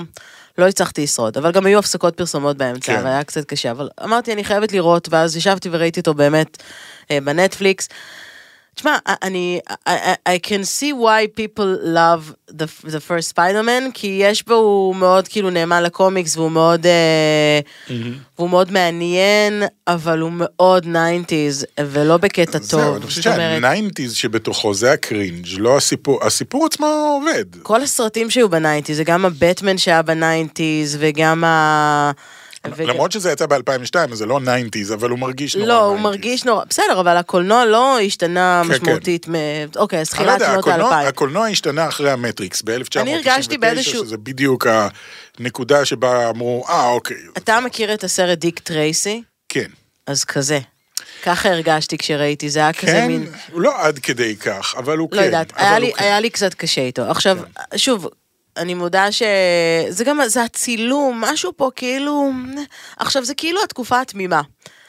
[0.58, 3.04] לא הצלחתי לשרוד, אבל גם היו הפסקות פרסומות באמצע, כן.
[3.04, 6.62] והיה קצת קשה, אבל אמרתי, אני חייבת לראות, ואז ישבתי וראיתי אותו באמת
[7.10, 7.88] אה, בנטפליקס.
[8.74, 9.90] תשמע, אני, I,
[10.28, 15.28] I- can see why people love the, the first Spider-Man, כי יש בו, הוא מאוד
[15.28, 17.60] כאילו נאמן לקומיקס, והוא מאוד, אה,
[18.38, 22.80] והוא מאוד מעניין, אבל הוא מאוד 90's, ולא בקטע טוב.
[22.80, 26.86] זהו, אני חושב זאת אומרת, שהניינטיז שבתוכו זה ה cringe, לא הסיפור, הסיפור עצמו
[27.20, 27.44] עובד.
[27.62, 32.10] כל הסרטים שהיו בניינטיז, זה גם הבטמן שהיה בניינטיז, וגם ה...
[32.72, 33.58] וג- למרות שזה יצא ב-2002,
[34.12, 35.68] אז זה לא 90's, אבל הוא מרגיש נורא 90's.
[35.68, 39.32] לא, הוא מרגיש נורא, בסדר, אבל הקולנוע לא השתנה כן, משמעותית, מ...
[39.76, 41.08] אוקיי, אז לא תחילת שנות האלפיים.
[41.08, 44.66] הקולנוע השתנה אחרי המטריקס ב-1999, אני הרגשתי באיזשהו- שזה בדיוק
[45.38, 47.16] הנקודה שבה אמרו, אה, אוקיי.
[47.36, 49.22] אתה מכיר את הסרט דיק טרייסי?
[49.48, 49.68] כן.
[50.06, 50.58] אז כזה.
[51.22, 53.26] ככה הרגשתי כשראיתי, זה היה כזה כן, מין...
[53.52, 55.16] הוא לא עד כדי כך, אבל הוא כן.
[55.16, 56.04] לא יודעת, היה לי, כן.
[56.04, 57.02] היה לי קצת קשה איתו.
[57.02, 57.38] עכשיו,
[57.76, 58.08] שוב,
[58.56, 62.30] אני מודה שזה גם, זה הצילום, משהו פה כאילו...
[62.96, 64.42] עכשיו, זה כאילו התקופה התמימה.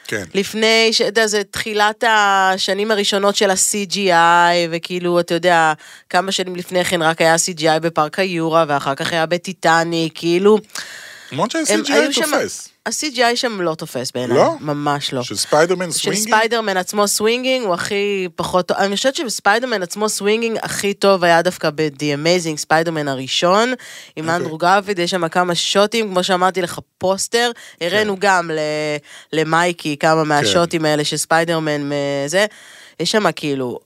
[0.07, 0.23] כן.
[0.33, 5.73] לפני, אתה יודע, זה תחילת השנים הראשונות של ה-CGI, וכאילו, אתה יודע,
[6.09, 10.57] כמה שנים לפני כן רק היה CGI בפארק היורה, ואחר כך היה בטיטניק, כאילו,
[11.31, 12.69] למרות שה-CGI תופס.
[12.85, 14.53] ה-CGI שם לא תופס בעיניי, לא?
[14.59, 15.23] ממש לא.
[15.23, 16.27] של ספיידרמן של swinging?
[16.27, 21.41] ספיידרמן עצמו swinging הוא הכי פחות טוב, אני חושבת שבספיידרמן עצמו swinging הכי טוב היה
[21.41, 23.73] דווקא ב-The Amazing ספיידרמן הראשון,
[24.15, 24.35] עם אוקיי.
[24.35, 28.59] אנדרו גרפילד, יש שם כמה שוטים, כמו שאמרתי לך, פוסטר, הראינו גם ל-
[29.33, 30.27] למייקי כמה כן.
[30.27, 31.89] מהשוטים האלה של ספיידרמן,
[32.27, 32.45] זה,
[32.99, 33.79] יש שם כאילו,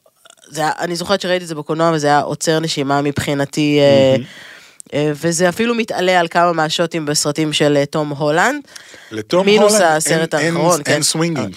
[0.48, 3.80] זה, היה- אני זוכרת שראיתי את זה בקולנוע וזה היה עוצר נשימה מבחינתי.
[3.80, 4.16] אה,
[4.96, 8.62] וזה אפילו מתעלה על כמה מהשוטים בסרטים של אה, תום הולנד.
[9.12, 10.92] לתום מינוס הולנד הסרט אין- אין- האחרון, כן.
[10.94, 11.56] אין swinging.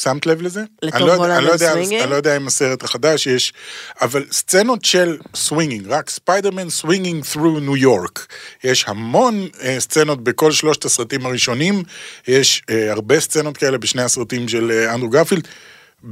[0.00, 0.62] שמת לב לזה?
[0.82, 2.02] לתום לא הולנד לא אין יודע- swinging?
[2.02, 3.52] אני לא יודע אם הסרט החדש יש,
[4.00, 8.26] אבל סצנות של swinging, רק ספיידרמן swinging through ניו יורק.
[8.64, 11.82] יש המון אה, סצנות בכל שלושת הסרטים הראשונים,
[12.28, 15.48] יש אה, הרבה סצנות כאלה בשני הסרטים של אה, אנדרו גרפילד.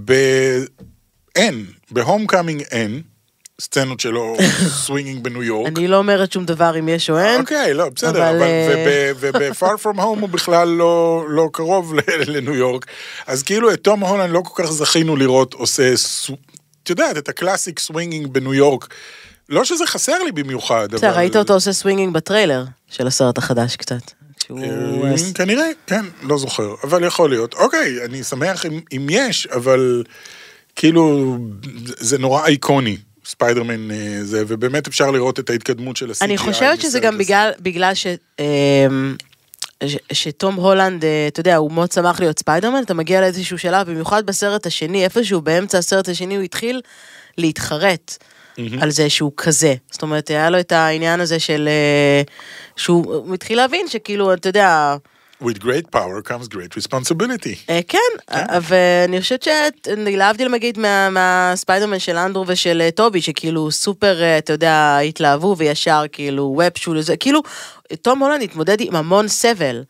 [0.04, 0.12] ב...
[1.36, 3.02] אין, ב Homecoming אין.
[3.60, 4.36] סצנות שלו
[4.84, 5.72] swinging בניו יורק.
[5.76, 7.40] אני לא אומרת שום דבר אם יש או אין.
[7.40, 11.94] אוקיי, לא, בסדר, אבל, אה, וב-far from home הוא בכלל לא לא קרוב
[12.26, 12.86] לניו יורק.
[13.26, 15.94] אז כאילו את תום הולנד לא כל כך זכינו לראות עושה,
[16.82, 18.94] את יודעת, את ה classic swinging בניו יורק.
[19.48, 20.96] לא שזה חסר לי במיוחד, אבל...
[20.96, 24.10] בסדר, ראית אותו עושה swinging בטריילר של הסרט החדש קצת.
[24.50, 27.54] אה, כנראה, כן, לא זוכר, אבל יכול להיות.
[27.54, 30.04] אוקיי, אני שמח אם, יש, אבל
[30.76, 31.36] כאילו,
[31.98, 36.24] זה נורא איקוני, ספיידרמן אה, זה, ובאמת אפשר לראות את ההתקדמות של ה-CGI.
[36.24, 37.18] אני חושבת שזה גם.
[37.18, 38.06] בגלל, בגלל ש...
[38.38, 39.16] אמ,
[39.86, 43.90] ש- שתום הולנד, אה, אתה יודע, הוא מאוד שמח להיות ספיידרמן, אתה מגיע לאיזשהו שלב,
[43.90, 46.80] במיוחד בסרט השני, איפשהו באמצע הסרט השני הוא התחיל
[47.38, 48.24] להתחרט
[48.80, 49.74] על זה שהוא כזה.
[49.90, 51.68] זאת אומרת, היה לו את העניין הזה של...
[51.68, 52.22] אה,
[52.76, 54.96] שהוא הוא התחיל להבין שכאילו, אתה יודע,
[55.42, 57.54] With great power comes great responsibility.
[57.70, 57.98] אה, כן,
[58.32, 59.48] אה, ואני חושבת
[59.86, 66.02] שלהבדיל נגיד מה- מהספיידרמן של אנדרו ושל אה, טובי, שכאילו סופר, אתה יודע, התלהבו וישר
[66.12, 67.40] כאילו ווב שוט, זה כאילו,
[68.02, 69.82] טום הולנד התמודד עם המון סבל.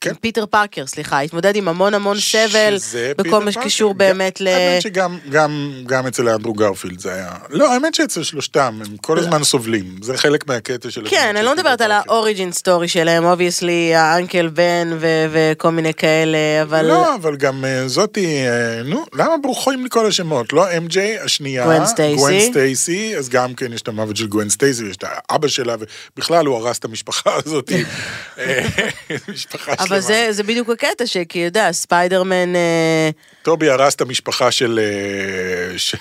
[0.00, 0.10] כן.
[0.10, 2.76] עם פיטר פארקר, סליחה, התמודד עם המון המון סבל,
[3.16, 3.94] בכל מה שקשור.
[3.94, 4.48] באמת ל...
[4.48, 7.32] האמת שגם גם, גם אצל אנדרו גרפילד זה היה...
[7.50, 9.96] לא, האמת שאצל שלושתם, הם כל הזמן סובלים.
[10.02, 11.06] זה חלק מהקטע של...
[11.10, 11.92] כן, אני לא מדברת על.
[11.92, 14.98] ה origin story שלהם, obviously, ה uncle בן
[15.30, 16.86] וכל מיני כאלה, אבל...
[16.86, 20.52] לא, אבל גם אה, זאתי, אה, נו, למה בורחים לי כל השמות?
[20.52, 22.16] לא MJ, השנייה, גוון סטייסי.
[22.16, 25.76] גוון סטייסי, אז גם כן יש את המוות של גוון סטייסי, יש את האבא שלה,
[26.16, 27.72] ובכלל הוא הרס את המשפחה הזאת.
[28.38, 28.66] אה,
[29.28, 29.85] משפחה.
[29.88, 32.56] אבל זה, זה בדיוק הקטע, שאתה יודע, ספיידרמן...
[32.56, 33.10] אה,
[33.42, 35.94] טובי הרס את המשפחה של, אה, ש-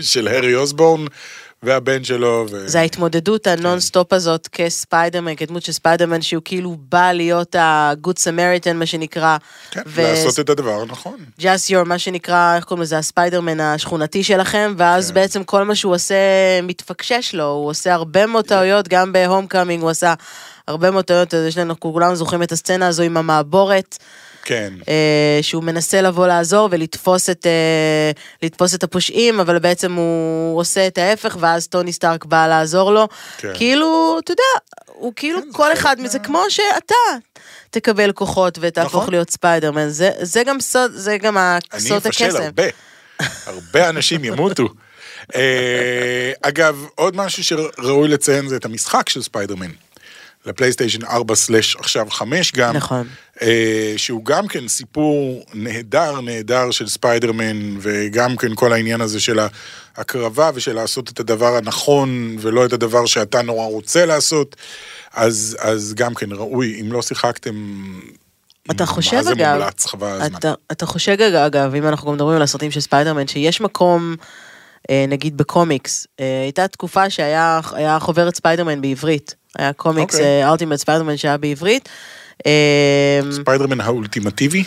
[0.00, 1.04] של הארי אוסבורן
[1.62, 2.46] והבן שלו.
[2.50, 2.68] ו...
[2.68, 8.86] זה ההתמודדות הנונסטופ הזאת כספיידרמן, כדמות של ספיידרמן, שהוא כאילו בא להיות ה-good samaritan, מה
[8.86, 9.36] שנקרא.
[9.70, 11.16] כן, ו- לעשות את הדבר הנכון.
[11.40, 15.14] just your, מה שנקרא, איך קוראים לזה, הספיידרמן השכונתי שלכם, ואז כן.
[15.14, 16.14] בעצם כל מה שהוא עושה
[16.62, 20.14] מתפקשש לו, הוא עושה הרבה מאוד טעויות, גם בהום קאמינג הוא עשה
[20.68, 23.98] הרבה מאוד טעויות, יש לנו, כולנו זוכרים את הסצנה הזו עם המעבורת.
[24.44, 24.72] כן.
[24.88, 28.10] אה, שהוא מנסה לבוא לעזור ולתפוס את, אה,
[28.42, 33.08] לתפוס את הפושעים, אבל בעצם הוא עושה את ההפך, ואז טוני סטארק בא לעזור לו.
[33.38, 33.52] כן.
[33.54, 34.42] כאילו, אתה יודע,
[34.86, 36.94] הוא כאילו כן, כל אחד מזה, כמו שאתה
[37.70, 39.14] תקבל כוחות ותהפוך נכון.
[39.14, 42.42] להיות ספיידרמן, זה, זה גם סוד, זה גם אני סוד הקסם.
[42.42, 42.62] הרבה.
[43.46, 44.68] הרבה אנשים ימותו.
[45.34, 49.70] אה, אגב, עוד משהו שראוי לציין זה את המשחק של ספיידרמן.
[50.46, 52.76] לפלייסטיישן 4 slash עכשיו 5 גם.
[52.76, 53.06] נכון.
[53.42, 59.38] אה, שהוא גם כן סיפור נהדר נהדר של ספיידרמן, וגם כן כל העניין הזה של
[59.96, 64.56] ההקרבה ושל לעשות את הדבר הנכון, ולא את הדבר שאתה נורא רוצה לעשות.
[65.14, 67.84] אז, אז גם כן ראוי, אם לא שיחקתם...
[68.70, 70.38] אתה חושב, מה זה אגב, מומלץ, חבל הזמן.
[70.38, 74.16] אתה, אתה חושב, אגב, אגב, אם אנחנו גם מדברים על הסרטים של ספיידרמן, שיש מקום,
[74.90, 79.41] אה, נגיד בקומיקס, אה, הייתה תקופה שהיה היה חוברת ספיידרמן בעברית.
[79.58, 80.18] היה קומיקס.
[80.48, 81.88] אולטימט ספיידרמן שהיה בעברית.
[82.46, 84.64] אה, ספיידרמן האולטימטיבי?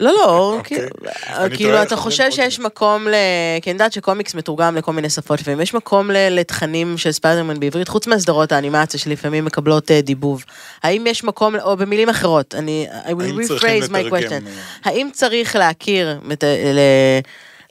[0.00, 0.76] לא, לא, אוקיי.
[0.76, 0.90] כאילו,
[1.28, 3.14] אני כאילו אתה חושב שיש מקום ל...
[3.62, 7.88] כי אני יודעת שקומיקס מתורגם לכל מיני שפות לפעמים, יש מקום לתכנים של ספיידרמן בעברית,
[7.88, 10.44] חוץ מהסדרות האנימציה שלפעמים מקבלות אה, דיבוב.
[10.82, 12.86] האם יש מקום, או במילים אחרות, אני...
[13.04, 14.32] I will rephrase my question.
[14.32, 14.52] אה,
[14.84, 16.20] האם צריך להכיר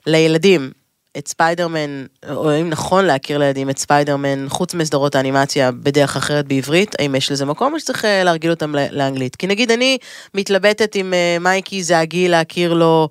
[0.06, 0.70] לילדים
[1.18, 6.94] את ספיידרמן, או האם נכון להכיר לילדים את ספיידרמן, חוץ מסדרות האנימציה, בדרך אחרת בעברית?
[6.98, 9.36] האם יש לזה מקום או שצריך אה, להרגיל אותם לאנגלית?
[9.36, 9.98] כי נגיד אני
[10.34, 13.08] מתלבטת עם אה, מייקי, זה הגיל להכיר לו...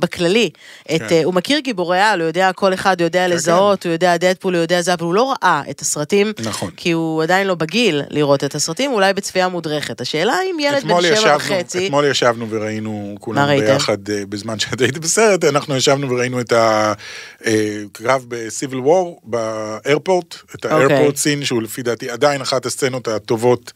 [0.00, 0.50] בכללי,
[0.94, 1.06] את, כן.
[1.10, 4.62] אה, הוא מכיר גיבורי על, הוא יודע, כל אחד יודע לזהות, הוא יודע דדפול, הוא
[4.62, 6.70] יודע זה, אבל הוא לא ראה את הסרטים, נכון.
[6.76, 10.00] כי הוא עדיין לא בגיל לראות את הסרטים, אולי בצפייה מודרכת.
[10.00, 13.66] השאלה אם ילד בן שבע ישבנו, וחצי, אתמול ישבנו וראינו ראיתם?
[13.66, 20.64] ביחד אה, בזמן שאת היית בסרט, אנחנו ישבנו וראינו את הקרב בסיביל וור באיירפורט, את.
[20.64, 23.72] האיירפורט סין, שהוא לפי דעתי עדיין אחת הסצנות הטובות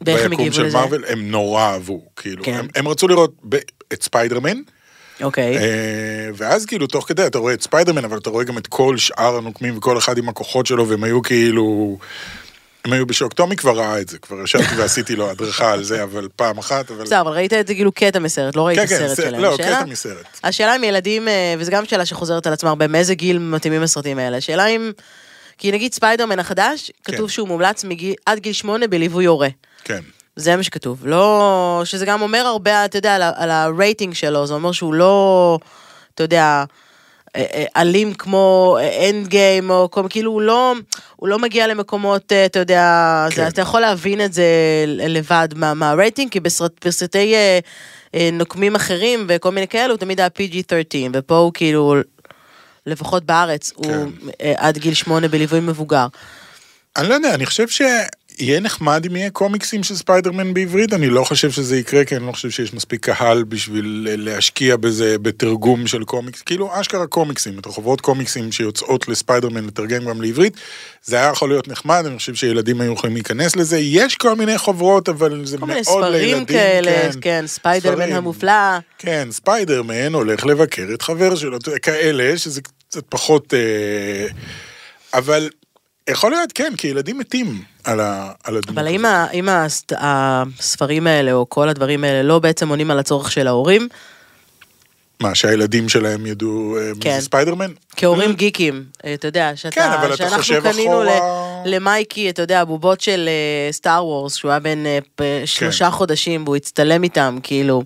[0.00, 0.70] ביקום של?
[0.72, 2.52] מארוול, הם נורא אהבו, כאילו, כן.
[2.52, 3.56] הם- הם רצו לראות ב-
[3.92, 4.56] את ספיידרמן,
[5.22, 5.62] אוקיי, אה,
[6.34, 9.36] ואז כאילו תוך כדי אתה רואה את ספיידרמן, אבל אתה רואה גם את כל שאר
[9.36, 11.98] הנוקמים וכל אחד עם הכוחות שלו, והם היו כאילו...
[12.84, 13.32] הם היו בשוק.
[13.32, 16.90] טומי כבר ראה את זה, כבר ישבתי ועשיתי לו הדרכה על זה, אבל פעם אחת,
[16.90, 17.04] אבל...
[17.04, 19.42] בסדר, אבל ראית את זה כאילו קטע מסרט, לא ראית כן, כן, סרט שלהם.
[19.42, 20.26] לא, השאלה- קטע מסרט.
[20.44, 24.18] השאלה אם ילדים, אה, וזו גם שאלה שחוזרת על עצמה הרבה, מאיזה גיל מתאימים הסרטים
[24.18, 24.36] האלה?
[24.36, 24.92] השאלה אם,
[25.58, 27.28] כי נגיד ספיידרמן החדש, כתוב כן.
[27.28, 29.48] שהוא מומלץ מגיל- עד גיל שמונה בליווי הורה.
[29.84, 30.00] כן.
[30.36, 31.06] זה מה שכתוב.
[31.06, 31.82] לא...
[31.84, 35.58] שזה גם אומר הרבה, אתה יודע, על, על הרייטינג שלו, זה אומר שהוא לא,
[36.14, 36.64] אתה יודע,
[37.36, 38.76] אה, אה, אלים כמו
[39.10, 40.72] אנד גיים, או כמו, כאילו הוא לא,
[41.16, 42.86] הוא לא מגיע למקומות, אה, אתה יודע,
[43.30, 43.36] כן.
[43.36, 44.44] זה, אתה יכול להבין את זה
[44.86, 47.58] לבד מה- מהרייטינג, כי בסרט, בסרטי אה,
[48.14, 51.94] אה, נוקמים אחרים וכל מיני כאלו, הוא תמיד היה PG-13, ופה הוא כאילו
[52.86, 54.08] לפחות בארץ, הוא כן.
[54.42, 56.06] אה, עד גיל שמונה בליווי מבוגר.
[56.96, 57.68] אני לא יודע, אני חושב
[58.36, 62.26] שיהיה נחמד אם יהיה קומיקסים של ספיידרמן בעברית, אני לא חושב שזה יקרה, כי אני
[62.26, 67.66] לא חושב שיש מספיק קהל בשביל להשקיע בזה בתרגום של קומיקס, כאילו אשכרה קומיקסים, את
[67.66, 70.56] החוברות קומיקסים שיוצאות לספיידרמן לתרגם גם לעברית,
[71.04, 74.58] זה היה יכול להיות נחמד, אני חושב שילדים היו יכולים להיכנס לזה, יש כל מיני
[74.58, 77.18] חוברות, אבל זה כל מאוד מיני לילדים, ספרים כאלה, כן.
[77.20, 78.16] כן, ספיידרמן ספרים.
[78.16, 78.78] המופלא.
[78.98, 83.54] כן, ספיידרמן הולך לבקר את חבר שלו, כאלה, שזה קצת פחות...
[83.54, 84.26] אה,
[85.14, 85.48] אבל
[86.10, 88.78] יכול להיות, כן, כי ילדים מתים על, ה, על הדמות.
[88.78, 89.04] אבל האם.
[89.04, 89.48] ה- האם
[89.98, 93.88] הספרים האלה, או כל הדברים האלה, לא בעצם עונים על הצורך של ההורים?
[95.20, 97.14] מה, שהילדים שלהם ידעו אה, מי כן.
[97.18, 97.70] זה ספיידרמן?
[97.96, 102.42] כהורים גיקים, אה, אתה יודע, שאתה, כן, אבל אתה שאנחנו חושב קנינו אחורה- למייקי, אתה
[102.42, 103.28] יודע, בובות של
[103.70, 107.82] סטאר וורס, שהוא היה בן אה, פ- שלושה חודשים, והוא הצטלם איתם, כאילו,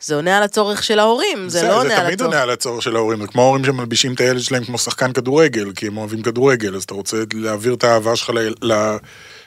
[0.00, 2.30] זה עונה על הצורך של ההורים, זה לא עונה זה על תמיד הצורך.
[2.30, 5.72] עונה על הצורך של ההורים, זה כמו ההורים שמלבישים את הילד שלהם כמו שחקן כדורגל,
[5.76, 8.30] כי הם אוהבים כדורגל, אז אתה רוצה להעביר את האהבה שלך
[8.62, 8.72] ל-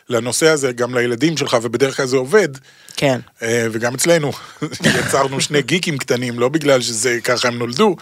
[0.10, 2.50] לנושא הזה, גם לילדים שלך, ובדרך כלל זה עובד,
[2.96, 3.20] כן.
[3.42, 4.32] אה, וגם אצלנו,
[5.00, 7.96] יצרנו שני גיקים קטנים, לא בגלל שזה ככה הם נולדו,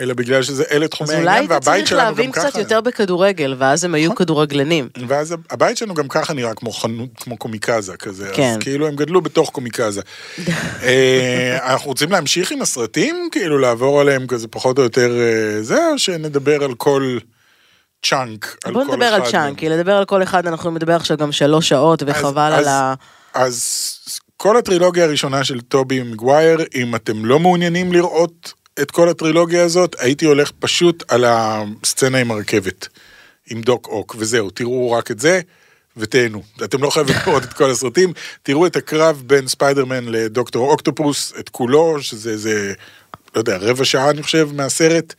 [0.00, 2.48] אלא בגלל שזה אלה אז תחומי אולי העניין, והבית צריך שלנו גם להבין ככה.
[2.48, 4.16] קצת יותר בכדורגל, ואז הם היו נכון.
[4.16, 4.88] כדורגלנים.
[5.08, 8.42] ואז הבית שלנו גם ככה נראה כמו חנות, כמו קומיקזה כזה, כן.
[8.42, 10.00] אז כאילו הם גדלו בתוך קומיקזה.
[10.82, 15.88] אה, אנחנו רוצים להמשיך עם הסרטים, כאילו לעבור עליהם כזה פחות או יותר אה, זה,
[15.92, 17.18] או שנדבר על כל
[18.02, 19.58] chunk, על בוא כל נדבר על אחד chunk?
[19.58, 22.94] כי לדבר על כל אחד אנחנו נדבר עכשיו גם שלוש שעות, וחבל אז- על ה...
[23.34, 23.98] אז
[24.36, 29.96] כל הטרילוגיה הראשונה של טובי מגווייר, אם אתם לא מעוניינים לראות את כל הטרילוגיה הזאת,
[29.98, 32.88] הייתי הולך פשוט על הסצנה עם הרכבת,
[33.50, 35.40] עם דוק אוק, וזהו, תראו רק את זה.
[35.96, 38.12] ותהנו, אתם לא חייבים לראות את כל הסרטים,
[38.42, 42.72] תראו את הקרב בין ספיידרמן לדוקטור אוקטופוס, את כולו, שזה איזה,
[43.34, 45.14] לא יודע, רבע שעה אני חושב מהסרט,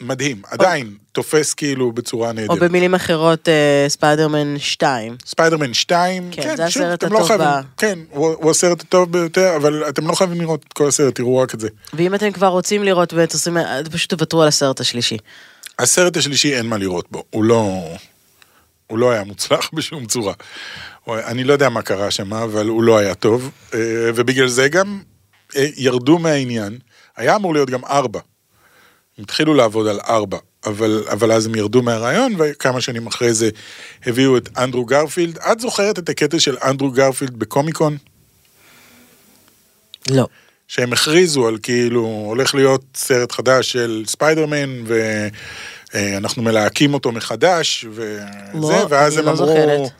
[0.00, 2.58] מדהים, עדיין תופס כאילו בצורה או נהדרת.
[2.58, 5.16] במילים אחרות, אה, ספיידרמן 2.
[5.26, 9.12] ספיידרמן 2, כן, זה שוב, הסרט לא הטוב חייבים, ב- כן, הוא, הוא הסרט הטוב
[9.12, 11.68] ביותר, אבל אתם לא חייבים לראות את כל הסרט, תראו רק את זה.
[11.92, 13.56] ואם אתם כבר רוצים לראות ואת עושים,
[13.92, 15.16] פשוט תוותרו על הסרט השלישי.
[15.78, 17.88] הסרט השלישי אין מה לראות בו, הוא לא,
[18.86, 20.34] הוא לא היה מוצלח בשום צורה.
[21.08, 23.78] אני לא יודע מה קרה שם, אבל הוא לא היה טוב, אה,
[24.14, 25.00] ובגלל זה גם
[25.56, 26.78] אה, ירדו מהעניין,
[27.16, 28.20] היה אמור להיות גם ארבע.
[29.22, 33.50] התחילו לעבוד על ארבע, אבל, אבל אז הם ירדו מהרעיון, וכמה שנים אחרי זה
[34.06, 35.38] הביאו את אנדרו גרפילד.
[35.38, 37.96] את זוכרת את הקטע של אנדרו גרפילד בקומיקון?
[40.10, 40.26] לא.
[40.68, 44.84] שהם הכריזו על כאילו הולך להיות סרט חדש של ספיידרמן
[45.94, 48.20] ואנחנו מלהקים אותו מחדש וזה,
[48.54, 49.90] לא, ואז הם לא אמרו, זוכרת.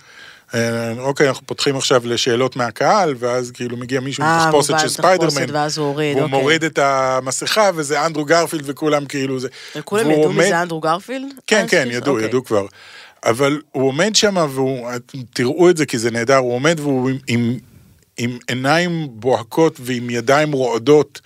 [0.55, 4.89] אה, אוקיי, אנחנו פותחים עכשיו לשאלות מהקהל, ואז כאילו מגיע מישהו עם אה, תחפושת של
[4.89, 6.15] ספיידרמן, והוא אוקיי.
[6.27, 9.49] מוריד את המסכה וזה אנדרו גרפילד וכולם כאילו זה.
[9.85, 11.33] כולם והוא ידעו מי זה אנדרו גרפילד?
[11.47, 12.29] כן, אז כן, ידעו, אוקיי.
[12.29, 12.67] ידעו כבר.
[13.25, 14.89] אבל הוא עומד שם, והוא,
[15.33, 17.59] תראו את זה כי זה נהדר, הוא עומד והוא עם, עם,
[18.23, 21.21] עם עיניים בוהקות ועם ידיים רועדות,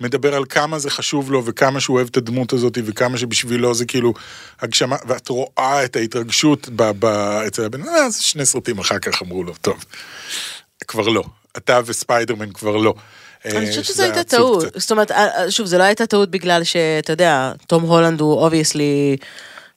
[0.00, 3.84] מדבר על כמה זה חשוב לו וכמה שהוא אוהב את הדמות הזאת וכמה שבשבילו זה
[3.84, 4.14] כאילו
[4.60, 7.04] הגשמה, ואת רואה את ההתרגשות ב, ב,
[7.46, 9.84] אצל הבן אדם, אז שני סרטים אחר כך אמרו לו, טוב,
[10.88, 11.22] כבר לא,
[11.56, 12.94] אתה וספיידרמן כבר לא.
[13.44, 14.64] אני אה, חושבת שזו הייתה טעות.
[14.76, 18.32] זאת אומרת, אה, אה, שוב, זו לא הייתה טעות בגלל שאתה יודע, תום הולנד הוא
[18.32, 19.16] obviously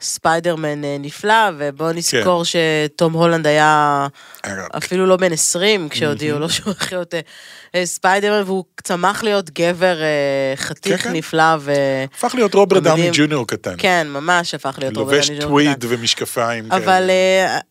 [0.03, 4.07] ספיידרמן אה, נפלא, ובוא נזכור שתום הולנד היה
[4.77, 7.13] אפילו לא בן 20 כשהודיעו לו שהוא הולך להיות
[7.75, 11.15] אה, ספיידרמן, והוא צמח להיות גבר אה, חתיך כן, כן.
[11.15, 11.73] נפלא ו...
[12.15, 13.13] הפך להיות רוברט דאוני מדהים.
[13.15, 13.75] ג'וניור קטן.
[13.77, 15.87] כן, ממש הפך להיות רוברט לובש דאוני ג'וניור טוויד קטן.
[15.99, 16.71] ומשקפיים.
[16.71, 17.13] אבל כאלה.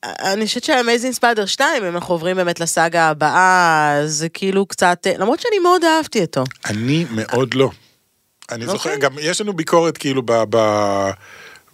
[0.05, 4.67] אה, אני חושבת שה Amazing Spider 2, אם אנחנו עוברים באמת לסאגה הבאה, זה כאילו
[4.67, 6.45] קצת, למרות שאני מאוד אהבתי אותו.
[6.67, 7.71] אני מאוד לא.
[8.53, 8.99] אני זוכר, אוקיי.
[8.99, 10.61] גם יש לנו ביקורת כאילו ב...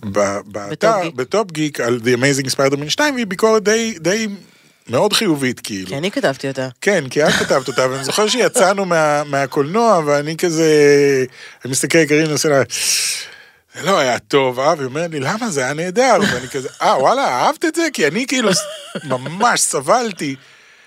[0.00, 1.10] באתר.
[1.14, 4.28] בטופ גיק, על The Amazing Spider-Man 2, והיא ביקורת די, די
[4.88, 5.86] מאוד חיובית, כאילו.
[5.86, 6.68] כי אני כתבתי אותה.
[6.80, 10.74] כן, כי את כתבת אותה, ואני זוכר שיצאנו מה, מהקולנוע, ואני כזה,
[11.64, 12.62] אני מסתכל על קרין, אני עושה לה,
[13.74, 14.74] זה לא היה טוב, אה?
[14.76, 15.50] והיא אומרת לי, למה?
[15.50, 16.18] זה היה נהדר.
[16.32, 17.88] ואני כזה, אה, וואלה, אהבת את זה?
[17.92, 18.50] כי אני כאילו
[19.04, 20.36] ממש סבלתי.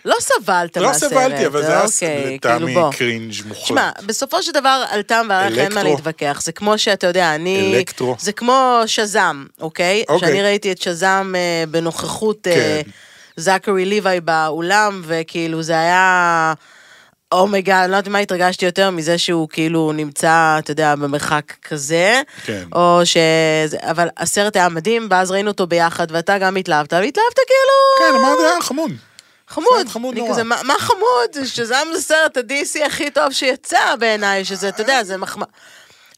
[0.06, 1.12] לא סבלת לא מהסרט.
[1.12, 2.92] סבלתי, אבל זה היה אוקיי, לטעמי כאילו בוא.
[2.92, 3.68] קרינג' מוחלט.
[3.68, 5.84] שמע, בסופו של דבר, על טעם וערך אין מה.
[5.84, 6.42] להתווכח.
[6.44, 7.76] זה כמו שאתה יודע, אני...
[7.76, 8.16] אלקטרו.
[8.20, 10.04] זה כמו שזאם, אוקיי?
[10.10, 10.30] אוקיי.
[10.30, 12.92] שאני ראיתי את שזאם אה, בנוכחות אה, כן.
[13.38, 16.54] זכרי ליוואי באולם, וכאילו זה היה...
[17.32, 22.22] אומייגה, אני לא יודעת מה התרגשתי יותר מזה שהוא כאילו נמצא, אתה יודע, במרחק כזה.
[22.46, 22.64] כן.
[22.76, 23.18] או ש...
[23.80, 28.12] אבל הסרט היה מדהים, ואז ראינו אותו ביחד, ואתה גם התלהבת, והתלהבת כאילו...
[28.12, 28.92] כן, אמרתי, אה, חמוד.
[29.52, 30.32] חמוד, חמוד נורא.
[30.32, 31.46] כזה, מה, מה חמוד?
[31.46, 35.48] שזם זה סרט ה-DC הכי טוב שיצא בעיניי, שזה, אתה יודע, זה מחמאה.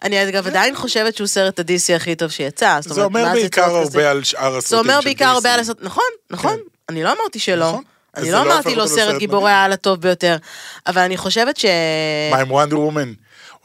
[0.03, 2.79] אני אגב עדיין חושבת שהוא סרט ה-DC הכי טוב שיצא.
[2.81, 3.63] זאת זה אומרת, אומר בעיקר?
[3.63, 5.53] הרבה על שאר זה הסרטים אומר של בעיקר הרבה DC.
[5.53, 6.57] על הסרט, נכון, נכון,
[6.89, 7.69] אני לא אמרתי שלא.
[7.69, 7.84] נכון.
[8.17, 9.51] אני זה לא לא אמרתי לו אותו סרט גיבורי.
[9.51, 10.38] העל הטוב ביותר,
[10.88, 11.65] אבל אני חושבת ש...
[12.31, 13.13] מה עם וונדר וומן?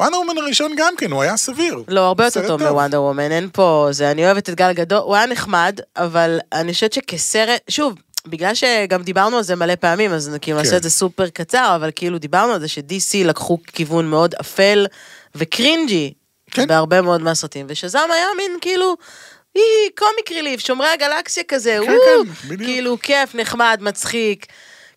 [0.01, 1.83] וונדר וומן הראשון גם כן, הוא היה סביר.
[1.89, 5.17] לא, הרבה יותר טוב מוונדר וומן, אין פה זה, אני אוהבת את גל גדול, הוא
[5.17, 7.95] היה נחמד, אבל אני חושבת שכסרט, שוב,
[8.27, 10.65] בגלל שגם דיברנו על זה מלא פעמים, אז כאילו כן.
[10.65, 14.87] נעשה את זה סופר קצר, אבל כאילו דיברנו על זה ש-DC לקחו כיוון מאוד אפל
[15.35, 16.13] ו cringy,
[16.51, 16.67] כן.
[16.67, 18.97] בהרבה מאוד מהסרטים, ושאזאם היה מין כאילו...
[19.55, 22.71] היא comic relief, שומרי הגלקסיה כזה, כן, וואו, כן, בדיוק.
[22.71, 24.47] כאילו כיף, נחמד, מצחיק.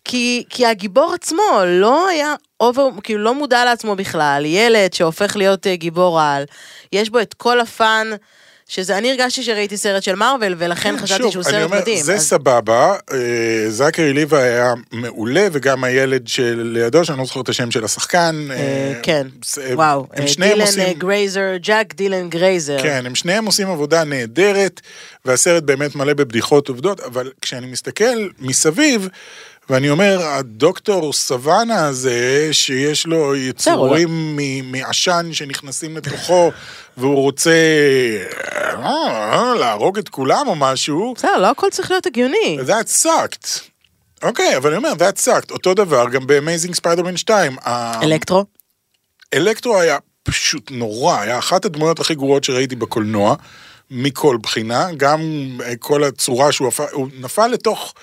[0.04, 5.66] כי, כי הגיבור עצמו לא היה over, כאילו לא מודע לעצמו בכלל, ילד שהופך להיות
[5.66, 6.44] אה, גיבור על,
[6.92, 8.10] יש בו את כל ה fun,
[8.68, 12.02] שזה, אני הרגשתי שראיתי סרט של מארוול, ולכן חשבתי כן, שוב, שהוא סרט אומר, מדהים.
[12.04, 13.18] זה אז- סבבה, אה,
[13.68, 18.46] זכרי ליווי היה מעולה, וגם הילד שלידו, שאני לא זוכר את השם של השחקן.
[18.50, 19.26] אה, אה, כן,
[19.72, 20.82] וואו, הם שניהם דילן עושים...
[20.82, 22.82] אה, גרייזר, ג'אק דילן גרייזר.
[22.82, 24.80] כן, הם שניהם עושים עבודה נהדרת,
[25.24, 29.08] והסרט באמת מלא בבדיחות עובדות, אבל כשאני מסתכל מסביב,
[29.70, 36.50] ואני אומר, הדוקטור סיוואנה הזה, שיש לו יצורים מ- מעשן שנכנסים לתוכו,
[36.96, 37.50] והוא רוצה
[38.76, 42.58] אה, להרוג את כולם או משהו, בסדר, לא הכל צריך להיות הגיוני.
[42.66, 43.60] that sucked.
[44.22, 45.50] אוקיי, אבל אני אומר, that sucked.
[45.50, 47.56] אותו דבר גם ב-Amazing Spider-Man 2.
[47.64, 48.44] ה- אלקטרו?
[49.34, 53.34] אלקטרו היה פשוט נורא, היה אחת הדמויות הכי גרועות שראיתי בקולנוע,
[53.90, 55.20] מכל בחינה, גם
[55.64, 57.94] אה, כל הצורה שהוא הפך, הוא נפל לתוך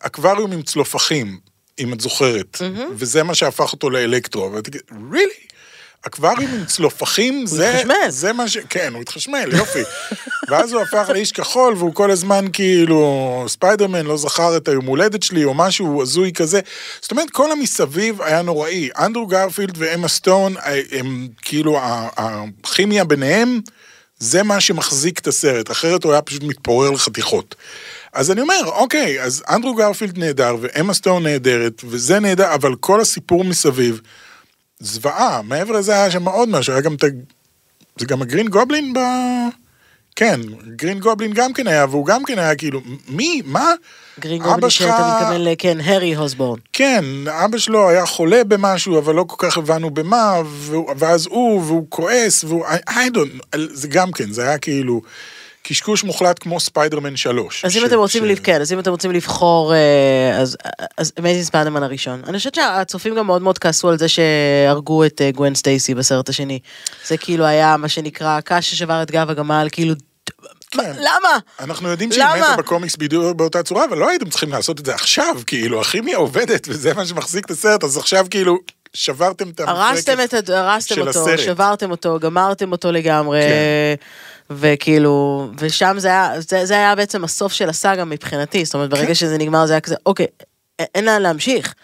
[0.00, 1.38] אקווריום עם צלופחים,
[1.78, 2.58] אם את זוכרת,
[2.92, 5.46] וזה מה שהפך אותו לאלקטרו, ואתה כאילו, really?
[6.06, 7.94] אקווריום עם צלופחים, זה, התחשמל.
[8.08, 8.58] זה מה ש...
[8.58, 9.82] כן, הוא התחשמל, יופי.
[10.48, 15.22] ואז הוא הפך לאיש כחול, והוא כל הזמן כאילו, ספיידרמן לא זכר את היום הולדת
[15.22, 16.60] שלי, או משהו הזוי כזה.
[17.00, 18.88] זאת אומרת, כל המסביב היה נוראי.
[18.98, 21.78] אנדרו גרפילד ואמה סטון, אה, הם כאילו,
[22.16, 23.60] הכימיה ביניהם,
[24.18, 27.54] זה מה שמחזיק את הסרט, אחרת הוא היה פשוט מתפורר לחתיכות.
[28.16, 33.00] אז אני אומר, אוקיי, אז אנדרו גרפילד נהדר, ואמה סטון נהדרת, וזה נהדר, אבל כל
[33.00, 34.00] הסיפור מסביב,
[34.80, 35.40] זוועה.
[35.42, 37.06] מעבר לזה היה שם עוד משהו, היה גם את ה...
[37.98, 38.98] זה גם הגרין גובלין ב...
[40.16, 40.40] כן,
[40.76, 43.42] גרין גובלין גם כן היה, והוא גם כן היה כאילו, מי?
[43.44, 43.72] מה?
[44.20, 45.54] גרין גובלין שלך- שאתה מתכוון.
[45.58, 46.58] כן, הארי אוסבורן.
[46.72, 50.34] כן, אבא שלו היה חולה במשהו, אבל לא כל כך הבנו במה,
[50.98, 52.66] ואז הוא, והוא כועס, והוא...
[52.66, 53.56] I, I don't...
[53.72, 55.00] זה גם כן, זה היה כאילו
[55.68, 57.64] קשקוש מוחלט כמו ספיידרמן 3.
[57.64, 60.56] אז אם אתם רוצים, ש- לב- כן, אז אם אתם רוצים לבחור, אה, אז
[60.98, 62.22] אז Amazing Spider-Man הראשון.
[62.26, 66.28] אני חושבת שהצופים גם מאוד מאוד כעסו על זה שהרגו את אה, גוון סטייסי בסרט
[66.28, 66.58] השני.
[67.06, 69.94] זה כאילו היה מה שנקרא קש ששבר את גב הגמל, כאילו,
[70.70, 70.92] כן.
[70.98, 71.38] למה?
[71.60, 72.24] אנחנו יודעים שהיא?
[72.24, 76.16] מתה בקומיקס בדיוק באותה צורה, אבל לא הייתם צריכים לעשות את זה עכשיו, כאילו, הכימיה
[76.16, 78.58] עובדת, וזה מה שמחזיק את הסרט, אז עכשיו כאילו,
[78.96, 81.38] שברתם את הרסתם, את, הד- הרסתם של אותו, הסרט.
[81.38, 84.06] שברתם אותו, גמרתם אותו לגמרי, כן.
[84.50, 89.06] וכאילו, ושם זה היה, זה, זה היה בעצם הסוף של הסאגה מבחינתי, זאת אומרת, ברגע
[89.06, 89.14] כן.
[89.14, 90.26] שזה נגמר זה היה כזה, אוקיי,
[90.94, 91.74] אין לאן להמשיך.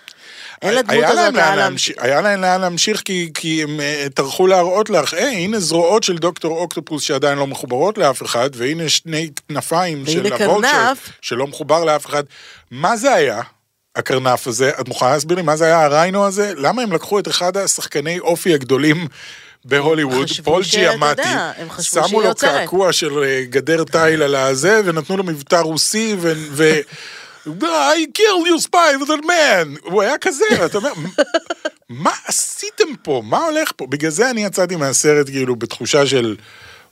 [0.62, 1.96] אין לדמות הזאת לאן להמשיך.
[1.98, 6.18] היה להם לאן להמשיך כי, כי הם אה, טרחו להראות לך, היי, הנה זרועות של
[6.18, 10.92] דוקטור אוקטופוס שעדיין לא מחוברות לאף אחד, והנה שני כנפיים של הוולצ'ר.
[11.20, 12.22] שלא מחובר לאף אחד.
[12.70, 13.40] מה זה היה?
[13.96, 16.52] הקרנף הזה, את מוכנה להסביר לי מה זה היה הריינו הזה?
[16.56, 19.06] למה הם לקחו את אחד השחקני אופי הגדולים
[19.64, 21.22] בהוליווד, פול ג'יאמטי,
[21.80, 22.60] שמו לו יוצרת.
[22.60, 26.32] קעקוע של אה, גדר תיל על הזה, ונתנו לו מבטא רוסי, ו...
[26.50, 26.72] ו...
[27.94, 30.92] I killed you spider man, הוא היה כזה, ואתה אומר,
[31.88, 33.22] מה עשיתם פה?
[33.24, 33.86] מה הולך פה?
[33.86, 36.36] בגלל זה אני יצאתי מהסרט כאילו בתחושה של,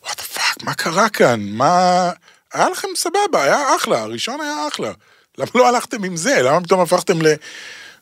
[0.05, 1.41] what the fuck, מה קרה כאן?
[1.41, 2.11] מה...
[2.53, 4.93] היה לכם סבבה, היה אחלה, הראשון היה אחלה.
[5.41, 6.43] למה לא הלכתם עם זה?
[6.43, 7.27] למה פתאום הפכתם ל...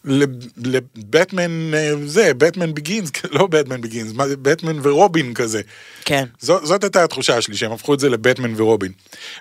[0.04, 5.60] לבטמן אה, זה, בטמן בגינס, לא בטמן בגינס, בטמן ורובין כזה.
[6.04, 6.24] כן.
[6.38, 8.92] זאת, זאת הייתה התחושה שלי, שהם הפכו את זה לבטמן ורובין.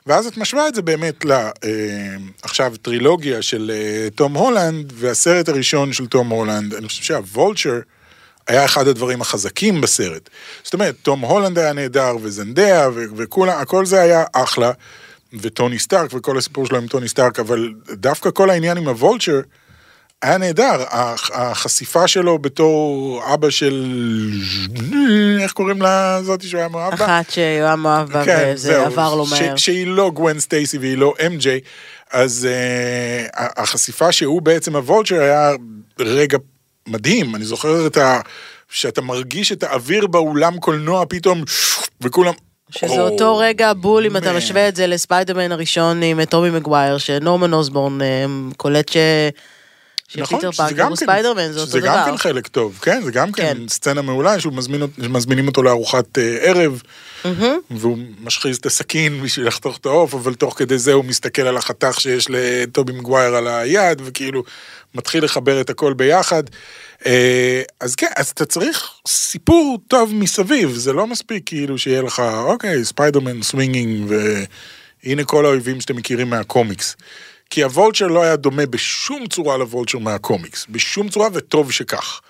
[0.06, 1.32] ואז את משווה את זה באמת ל...
[1.32, 1.52] אה,
[2.42, 7.80] עכשיו, טרילוגיה של אה, תום הולנד, והסרט הראשון של תום הולנד, אני חושב שהוולצ'ר
[8.48, 10.30] היה אחד הדברים החזקים בסרט.
[10.64, 14.72] זאת אומרת, תום הולנד היה נהדר, וזנדיה, וכולם, הכל זה היה אחלה,
[15.34, 19.40] וטוני סטארק, וכל הסיפור שלו עם טוני סטארק, אבל דווקא כל העניין עם הוולצ'ר,
[20.22, 23.94] היה נהדר, הח- החשיפה שלו בתור אבא של...
[25.42, 27.06] איך קוראים לה זאתי שהוא היה מאוהב בה?
[27.06, 28.24] אחת שיואב מאוהב בה
[28.54, 29.56] וזה עבר לו מהר.
[29.56, 31.60] שהיא לא גווין סטייסי והיא לא אמג'יי,
[32.12, 35.52] אז uh, החשיפה שהוא בעצם הוולצ'ר היה
[36.00, 36.38] רגע
[36.88, 38.20] מדהים, אני זוכר את ה...
[38.70, 41.44] שאתה מרגיש את האוויר באולם קולנוע פתאום,
[42.02, 42.34] וכולם...
[42.72, 46.50] שזה "או, אותו רגע בול אם אתה man." משווה את זה לספיידרמן הראשון עם טומי
[46.50, 48.26] מגווייר, שנורמן אוסבורן אה,
[48.58, 48.98] קולט ש...
[50.08, 52.06] שפיטר שזה פארקר גם הוא כן- ספיידרמן, זה אותו גם דבר.
[52.06, 53.68] כן חלק טוב, כן, זה גם כן כן.
[53.68, 56.82] סצנה מעולה שמזמינים אותו לארוחת אה, ערב,
[57.72, 61.58] והוא משחיז את הסכין בשביל לחתוך את העוף, אבל תוך כדי זה הוא מסתכל על
[61.58, 64.44] החתך שיש לטובי מגווייר על היד, וכאילו
[64.96, 66.44] מתחיל לחבר את הכל ביחד.
[67.06, 72.20] אה, אז כן, אז אתה צריך סיפור טוב מסביב, זה לא מספיק כאילו שיהיה לך,
[72.20, 74.12] אוקיי, ספיידרמן swinging,
[75.04, 76.96] והנה כל האויבים שאתם מכירים מהקומיקס.
[77.50, 82.22] כי ה Vulture לא היה דומה בשום צורה ל Vulture מהקומיקס, בשום צורה, וטוב שכך.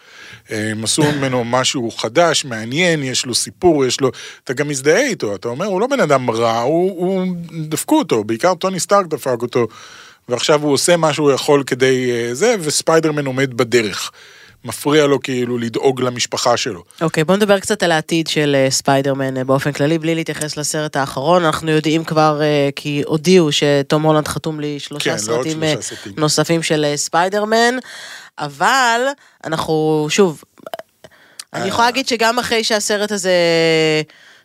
[0.50, 4.12] הם עשו ממנו משהו חדש, מעניין, יש לו סיפור, יש לו...
[4.44, 7.36] אתה גם מזדהה איתו, אתה אומר, הוא לא בן אדם רע, הוא, הוא...
[7.70, 9.68] דפקו אותו, בעיקר טוני סטארק דפק אותו,
[10.30, 14.12] ועכשיו הוא עושה מה שהוא יכול כדי אה, זה, וספיידרמן עומד בדרך.
[14.68, 16.84] מפריע לו כאילו לדאוג למשפחה שלו.
[17.02, 20.96] אוקיי, בוא נדבר קצת על העתיד של אה, ספיידרמן אה, באופן כללי, בלי להתייחס לסרט
[20.96, 21.46] האחרון.
[21.46, 26.14] אנחנו יודעים כבר, אה, כי הודיעו שתום הולנד חתום לשלושה כן, סרטים שלושה סרטים.
[26.18, 27.76] נוספים של ספיידרמן,
[28.40, 29.02] אבל
[29.46, 30.44] אנחנו, שוב,
[31.54, 31.68] אני אה.
[31.68, 33.32] יכולה להגיד שגם אחרי שהסרט הזה...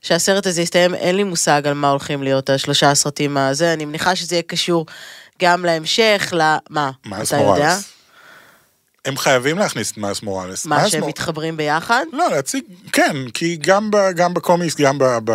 [0.02, 4.16] שהסרט הזה יסתיים, אין לי מושג על מה הולכים להיות השלושה הסרטים הזה, אני מניחה
[4.16, 4.86] שזה יהיה קשור
[5.42, 6.90] גם להמשך, למה?
[7.06, 7.76] מאס אתה יודע?
[9.04, 10.66] הם חייבים להכניס את מאס מוראלס.
[10.66, 12.04] מה, מאס שהם מור- מתחברים ביחד?
[12.12, 15.32] לא, להציג, כן, כי גם, ב, גם בקומיקס, גם, ב, ב,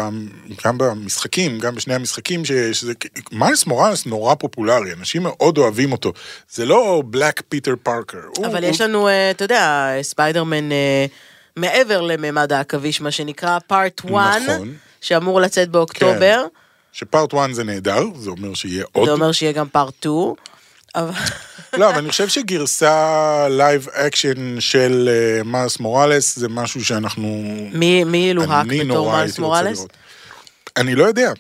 [0.66, 2.94] גם במשחקים, גם בשני המשחקים שיש, זה,
[3.32, 6.14] מיילס מוראלס נורא פופולרי, אנשים מאוד אוהבים אותו.
[6.52, 8.18] זה לא בלק פיטר פארקר.
[8.46, 11.06] אבל יש לנו, אה, אתה יודע, ספיידרמן אה,
[11.56, 14.74] מעבר לממד העכביש, מה שנקרא Part 1, נכון.
[15.02, 16.46] שאמור לצאת באוקטובר.
[16.94, 19.06] ש Part 1 זה נהדר, זה אומר שיהיה עוד.
[19.06, 20.34] זה אומר שיהיה גם Part 2.
[20.98, 21.12] אבל...
[21.78, 27.28] לא, אבל אני חושב שגרסה live action של אה, מיילס מוראלס זה משהו שאנחנו...
[27.74, 29.86] מי מי ילוהק בתור רוצה מוראלס?
[30.78, 31.32] אני לא יודע.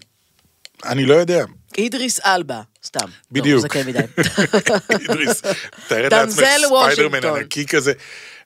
[0.85, 1.45] אני לא יודע.
[1.77, 2.99] אידריס אלבה, סתם.
[3.05, 3.59] לא, בדיוק.
[3.59, 3.99] הוא זקן מדי.
[4.99, 5.41] אידריס,
[5.87, 7.25] תאר לעצמך ספיידרמן.
[7.25, 7.93] ענקי כזה.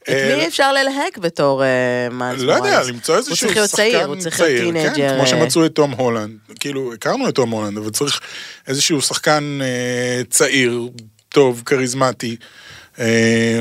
[0.04, 1.68] את מי אפשר ללהק בתור אה,
[2.12, 2.54] מיילס לא?
[2.54, 5.14] יודע, למצוא איזשהו הוא שחקן צריך להיות צעיר, הוא צריך להיות כן, teenager.
[5.14, 8.20] כמו אה, שמצאו את תום הולנד, כאילו, הכרנו את תום הולנד, אבל צריך
[8.68, 10.90] איזשהו שחקן אה, צעיר,
[11.30, 12.36] טוב, כריזמטי.
[13.00, 13.60] אה,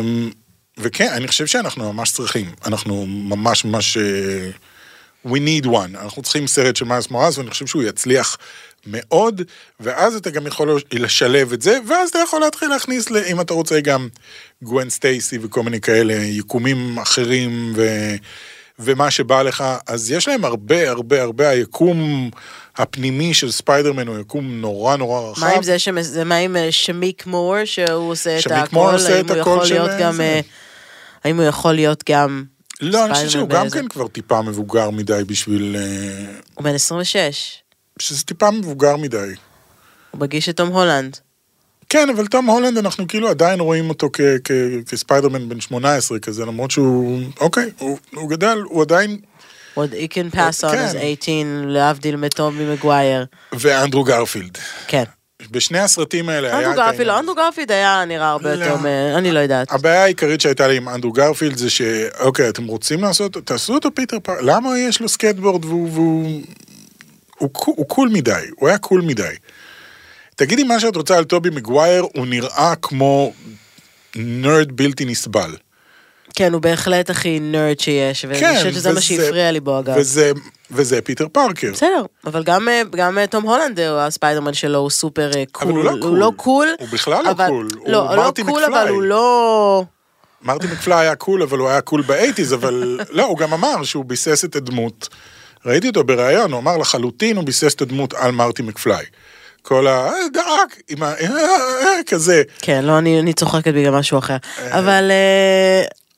[0.78, 3.97] וכן, אני חושב שאנחנו ממש צריכים, אנחנו ממש ממש...
[3.97, 4.51] אה,
[5.26, 8.36] We need one, אנחנו צריכים סרט של מיילס מוראלס, ואני חושב שהוא יצליח
[8.86, 9.42] מאוד,
[9.80, 13.80] ואז אתה גם יכול לשלב את זה, ואז אתה יכול להתחיל להכניס, אם אתה רוצה,
[13.80, 14.08] גם
[14.62, 17.86] גווין סטייסי וכל מיני כאלה, יקומים אחרים, ו...
[18.82, 22.30] ומה שבא לך, אז יש להם הרבה הרבה הרבה, היקום
[22.76, 25.40] הפנימי של ספיידרמן הוא יקום נורא נורא רחב.
[25.40, 28.90] מה עם זה, שמ- זה מה עם אה, שמיק מור, שהוא עושה את הכל, מור
[28.92, 30.12] עושה האם את הוא הכל יכול של להיות גם...
[30.12, 30.22] זה?
[30.22, 30.40] אה,
[31.24, 32.44] האם הוא יכול להיות גם...
[32.80, 35.76] לא, אני חושב שהוא גם באיזה- כן כבר טיפה מבוגר מדי בשביל...
[35.78, 37.62] אה, הוא בן 26,
[38.01, 39.16] שזה טיפה מבוגר מדי.
[40.11, 41.16] הוא מגיש את תום הולנד.
[41.88, 46.44] כן, אבל תום הולנד, אנחנו כאילו עדיין רואים אותו כ- כ- כספיידרמן בן 18 כזה,
[46.46, 49.18] למרות שהוא, אוקיי, הוא, הוא גדל, הוא עדיין,
[49.74, 50.86] עוד he can pass on כן.
[50.86, 51.34] as 18,
[51.66, 53.24] להבדיל מטובי מגווייר.
[53.53, 54.59] ואנדרו גרפילד.
[54.86, 55.05] כן.
[55.51, 56.84] בשני הסרטים האלה היה אנדרו.
[56.84, 58.64] גרפילד, אנדרו גרפילד היה נראה הרבה לא.
[58.64, 58.88] יותר,
[59.18, 59.72] אני לא יודעת.
[59.72, 64.20] הבעיה העיקרית שהייתה לי עם אנדרו גרפילד זה שאוקיי, אתם רוצים לעשות, תעשו אותו פיטר
[64.22, 66.42] פארקר, למה יש לו סקייטבורד והוא
[67.41, 69.34] הוא, הוא cool מדי, הוא היה cool מדי.
[70.36, 73.32] תגידי מה שאת רוצה על טובי מגווייר, הוא נראה כמו
[74.16, 75.57] nerd בלתי נסבל.
[76.34, 79.95] כן, הוא בהחלט הכי nerd שיש, ואני חושבת שזה מה וזה- שהפריע לי בו אגב.
[79.99, 80.32] וזה,
[80.70, 81.70] וזה פיטר פארקר.
[81.72, 85.68] בסדר, אבל גם, אה, גם אה, תום הולנד, אה, הספיידרמן שלו הוא סופר אה, cool.
[85.68, 86.18] אבל הוא לא הוא cool.
[86.18, 86.68] לא cool.
[86.78, 88.64] הוא בכלל לא אבל- cool, הוא לא, לא cool.
[88.64, 89.84] אבל הוא לא...
[90.43, 93.82] מרטי מקפליי היה cool, אבל הוא היה cool ב eighties, אבל לא, הוא גם אמר
[93.84, 95.09] שהוא ביסס את הדמות.
[95.66, 99.04] ראיתי אותו בריאיון, הוא אמר לחלוטין הוא ביסס את הדמות על מרטי מקפליי.
[99.62, 100.06] כל ה...
[100.06, 101.06] "אה, Doc, עם ה...
[101.06, 101.26] אה,
[101.84, 102.42] אה, כזה.
[102.58, 104.36] כן, לא, אני, אני צוחקת בגלל משהו אחר.
[104.70, 105.11] אבל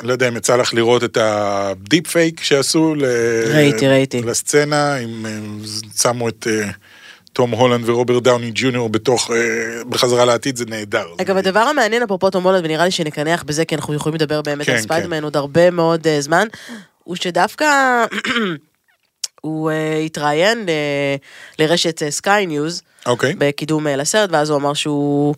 [0.03, 3.05] לא יודע אם יצא לך לראות את ה deep fake שעשו ל...
[3.55, 4.23] ראיתי, ראיתי.
[4.23, 5.61] לסצנה, אם הם
[6.03, 6.47] שמו את
[7.33, 9.31] תום הולנד ורוברט דאוני ג'וניור בתוך,
[9.89, 11.07] בחזרה לעתיד, זה נהדר.
[11.21, 14.67] אגב, הדבר המעניין אפרופו תום הולנד, ונראה לי שנקנח בזה, כי אנחנו יכולים לדבר באמת
[14.67, 16.47] כן, על ספיידרמן עוד הרבה מאוד זמן,
[17.05, 17.67] הוא שדווקא
[19.43, 21.17] הוא אה, התראיין אה,
[21.59, 23.35] לרשת סקיי ניוז, אוקיי.
[23.39, 25.35] בקידום אה, לסרט, ואז הוא אמר שהוא...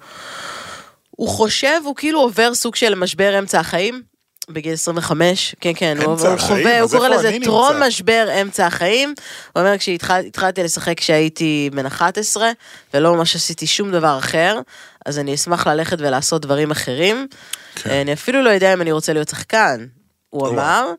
[1.11, 4.03] הוא חושב, הוא כאילו עובר סוג של משבר אמצע החיים.
[4.49, 6.39] בגיל 25, כן, כן, הוא, הוא?
[6.39, 7.37] חווה, הוא קורא לזה?
[7.45, 9.15] טרום משבר אמצע החיים.
[9.53, 12.51] הוא אומר, כשהתחלתי לשחק כשהייתי בן 11,
[12.95, 14.61] ולא ממש עשיתי שום דבר אחר,
[15.07, 17.27] אז אני אשמח ללכת ולעשות דברים אחרים.
[17.75, 17.91] כן.
[17.91, 19.87] אני אפילו לא יודע אם אני רוצה להיות שחקן,
[20.31, 20.49] הוא.
[20.49, 20.93] אמר.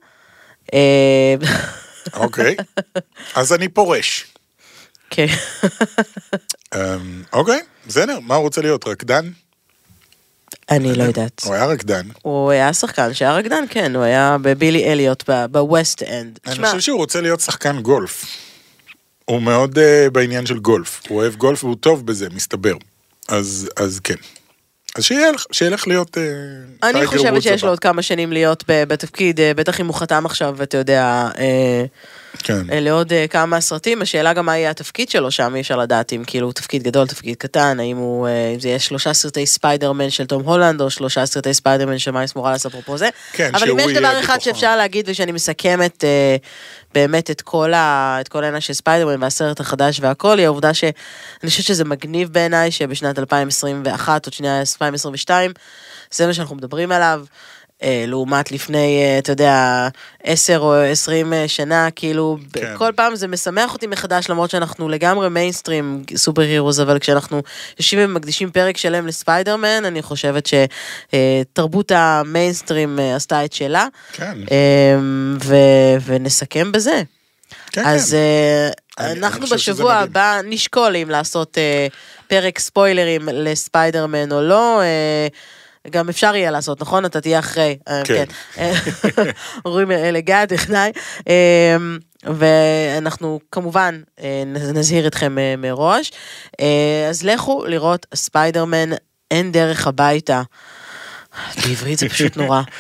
[2.14, 2.56] אוקיי.
[3.36, 4.26] אז אני פורש.
[5.10, 5.26] כן.
[6.76, 8.88] אמ, אוקיי, בסדר, מה הוא רוצה להיות?
[8.88, 9.30] רקדן?
[10.72, 11.42] אני לא יודעת.
[11.46, 12.08] הוא היה רקדן.
[12.22, 16.40] הוא היה שחקן שהיה רקדן, כן, הוא היה בבילי אליוט בווסט אנד.
[16.48, 18.26] אני חושב שהוא רוצה להיות שחקן גולף.
[19.26, 21.02] הוא מאוד אה, בעניין של גולף.
[21.08, 22.76] הוא אוהב גולף והוא טוב בזה, מסתבר.
[23.28, 24.16] אז אז כן.
[24.96, 26.18] אז שילך, שילך להיות...
[26.18, 27.70] אה, אני חושבת שיש לו.
[27.70, 31.86] עוד כמה שנים להיות בתפקיד, אה, בטח אם הוא חתם עכשיו, אתה יודע, אה,
[32.44, 32.70] כן.
[32.72, 36.14] אה, לעוד אה, כמה סרטים, השאלה גם מה יהיה התפקיד שלו שם, אי אפשר לדעת
[36.14, 40.10] אם כאילו תפקיד גדול, תפקיד קטן, האם הוא, אה, אם זה יהיה שלושה סרטי ספיידרמן
[40.10, 43.10] של תום הולנד, או שלושה סרטי ספיידרמן של מיילס מוראלס, אפרופו זה.
[43.32, 44.46] כן, אבל אם יש דבר אחד בתוכו.
[44.46, 46.04] שאפשר להגיד, ושאני מסכמת
[46.94, 50.92] באמת את כל ה- את כל העניין של ספיידרמן והסרט החדש והכל, היא העובדה שאני
[51.46, 55.52] חושבת שזה מגניב בעיניי, שבשנת 2021, עוד שנייה 2022,
[56.12, 57.26] זה מה שאנחנו מדברים עליו.
[57.84, 59.88] אה, לעומת לפני, אה, אתה יודע,
[60.24, 62.74] עשר או עשרים אה, שנה, כאילו, כן.
[62.78, 67.42] כל פעם זה משמח אותי מחדש, למרות שאנחנו לגמרי מיינסטרים סופר הירוס, אבל כשאנחנו
[67.80, 70.50] יושבים ומקדישים פרק שלם לספיידרמן, אני חושבת
[71.14, 74.38] שתרבות המיינסטרים עשתה את שלה, כן.
[75.44, 75.56] ו-
[76.06, 77.02] ונסכם בזה.
[77.72, 78.18] כן, אז כן.
[78.18, 78.70] אה,
[79.06, 79.94] אני- אני אנחנו בשבוע.
[79.94, 81.58] הבא נשקול אם לעשות
[82.28, 84.82] פרק ספוילרים לספיידרמן או לא.
[85.90, 87.06] גם אפשר יהיה לעשות, נכון?
[87.06, 87.78] אתה תהיה אחרי.
[87.88, 88.26] אה, כן.
[89.66, 90.92] אומרים אה, לגיא טכנאי.
[91.28, 91.78] אה,
[92.24, 96.12] ואנחנו כמובן אה, נזהיר אתכם אה, מראש.
[97.10, 98.90] אז לכו לראות ספיידרמן,
[99.32, 100.42] אין דרך הביתה.
[101.64, 102.62] בעברית זה פשוט נורא.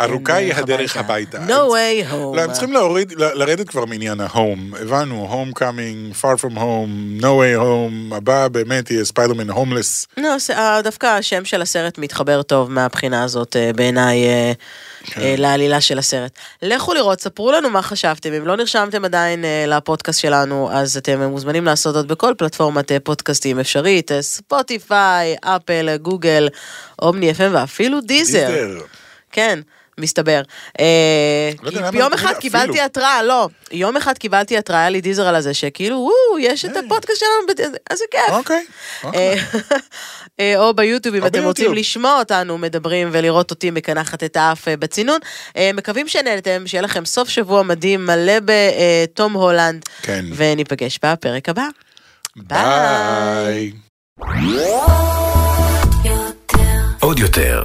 [0.00, 1.38] ארוכה היא דרך הדרך הביתה.
[1.46, 2.36] No way home.
[2.36, 4.72] לא, הם צריכים להוריד, לרדת כבר מעניין ה home.
[4.80, 10.06] הבנו, home coming, far from home, no way home, הבא באמת יהיה ספיידרמן הומלס.
[10.16, 10.36] לא,
[10.84, 14.52] דווקא השם של הסרט מתחבר טוב מהבחינה הזאת אה, בעיניי אה,
[15.04, 15.20] כן.
[15.20, 16.32] אה, לעלילה של הסרט.
[16.62, 21.64] לכו לראות, ספרו לנו מה חשבתם, אם לא נרשמתם עדיין לפודקאסט שלנו, אז אתם מוזמנים
[21.64, 26.48] לעשות זאת בכל פלטפורמת פודקאסטים אפשרית, ספוטיפיי, אפל, גוגל,
[27.02, 28.46] אומני FM ואפילו דיזר.
[28.46, 28.80] דיזר.
[29.34, 29.60] כן.
[29.98, 30.42] מסתבר.
[30.80, 32.34] אה, לא יום אחד.
[32.40, 36.64] קיבלתי התראה, לא, יום אחד קיבלתי התראה, היה לי דיזר על הזה, שכאילו, וואו, יש
[36.64, 36.86] את היי.
[36.86, 38.20] הפודקאסט שלנו, איזה כיף.
[38.30, 38.64] אוקיי.
[39.04, 39.20] אוקיי.
[39.20, 39.34] אה,
[40.40, 41.74] אה, או ביוטיוב, אם או אתם רוצים.
[41.74, 45.18] לשמוע אותנו מדברים ולראות אותי מקנחת את האף אה, בצינון.
[45.56, 50.24] אה, מקווים שנהנתם, שיהיה לכם סוף שבוע מדהים, מלא בתום הולנד, כן.
[50.34, 51.66] וניפגש בפרק הבא.
[52.36, 53.72] ביי.
[57.00, 57.64] עוד יותר,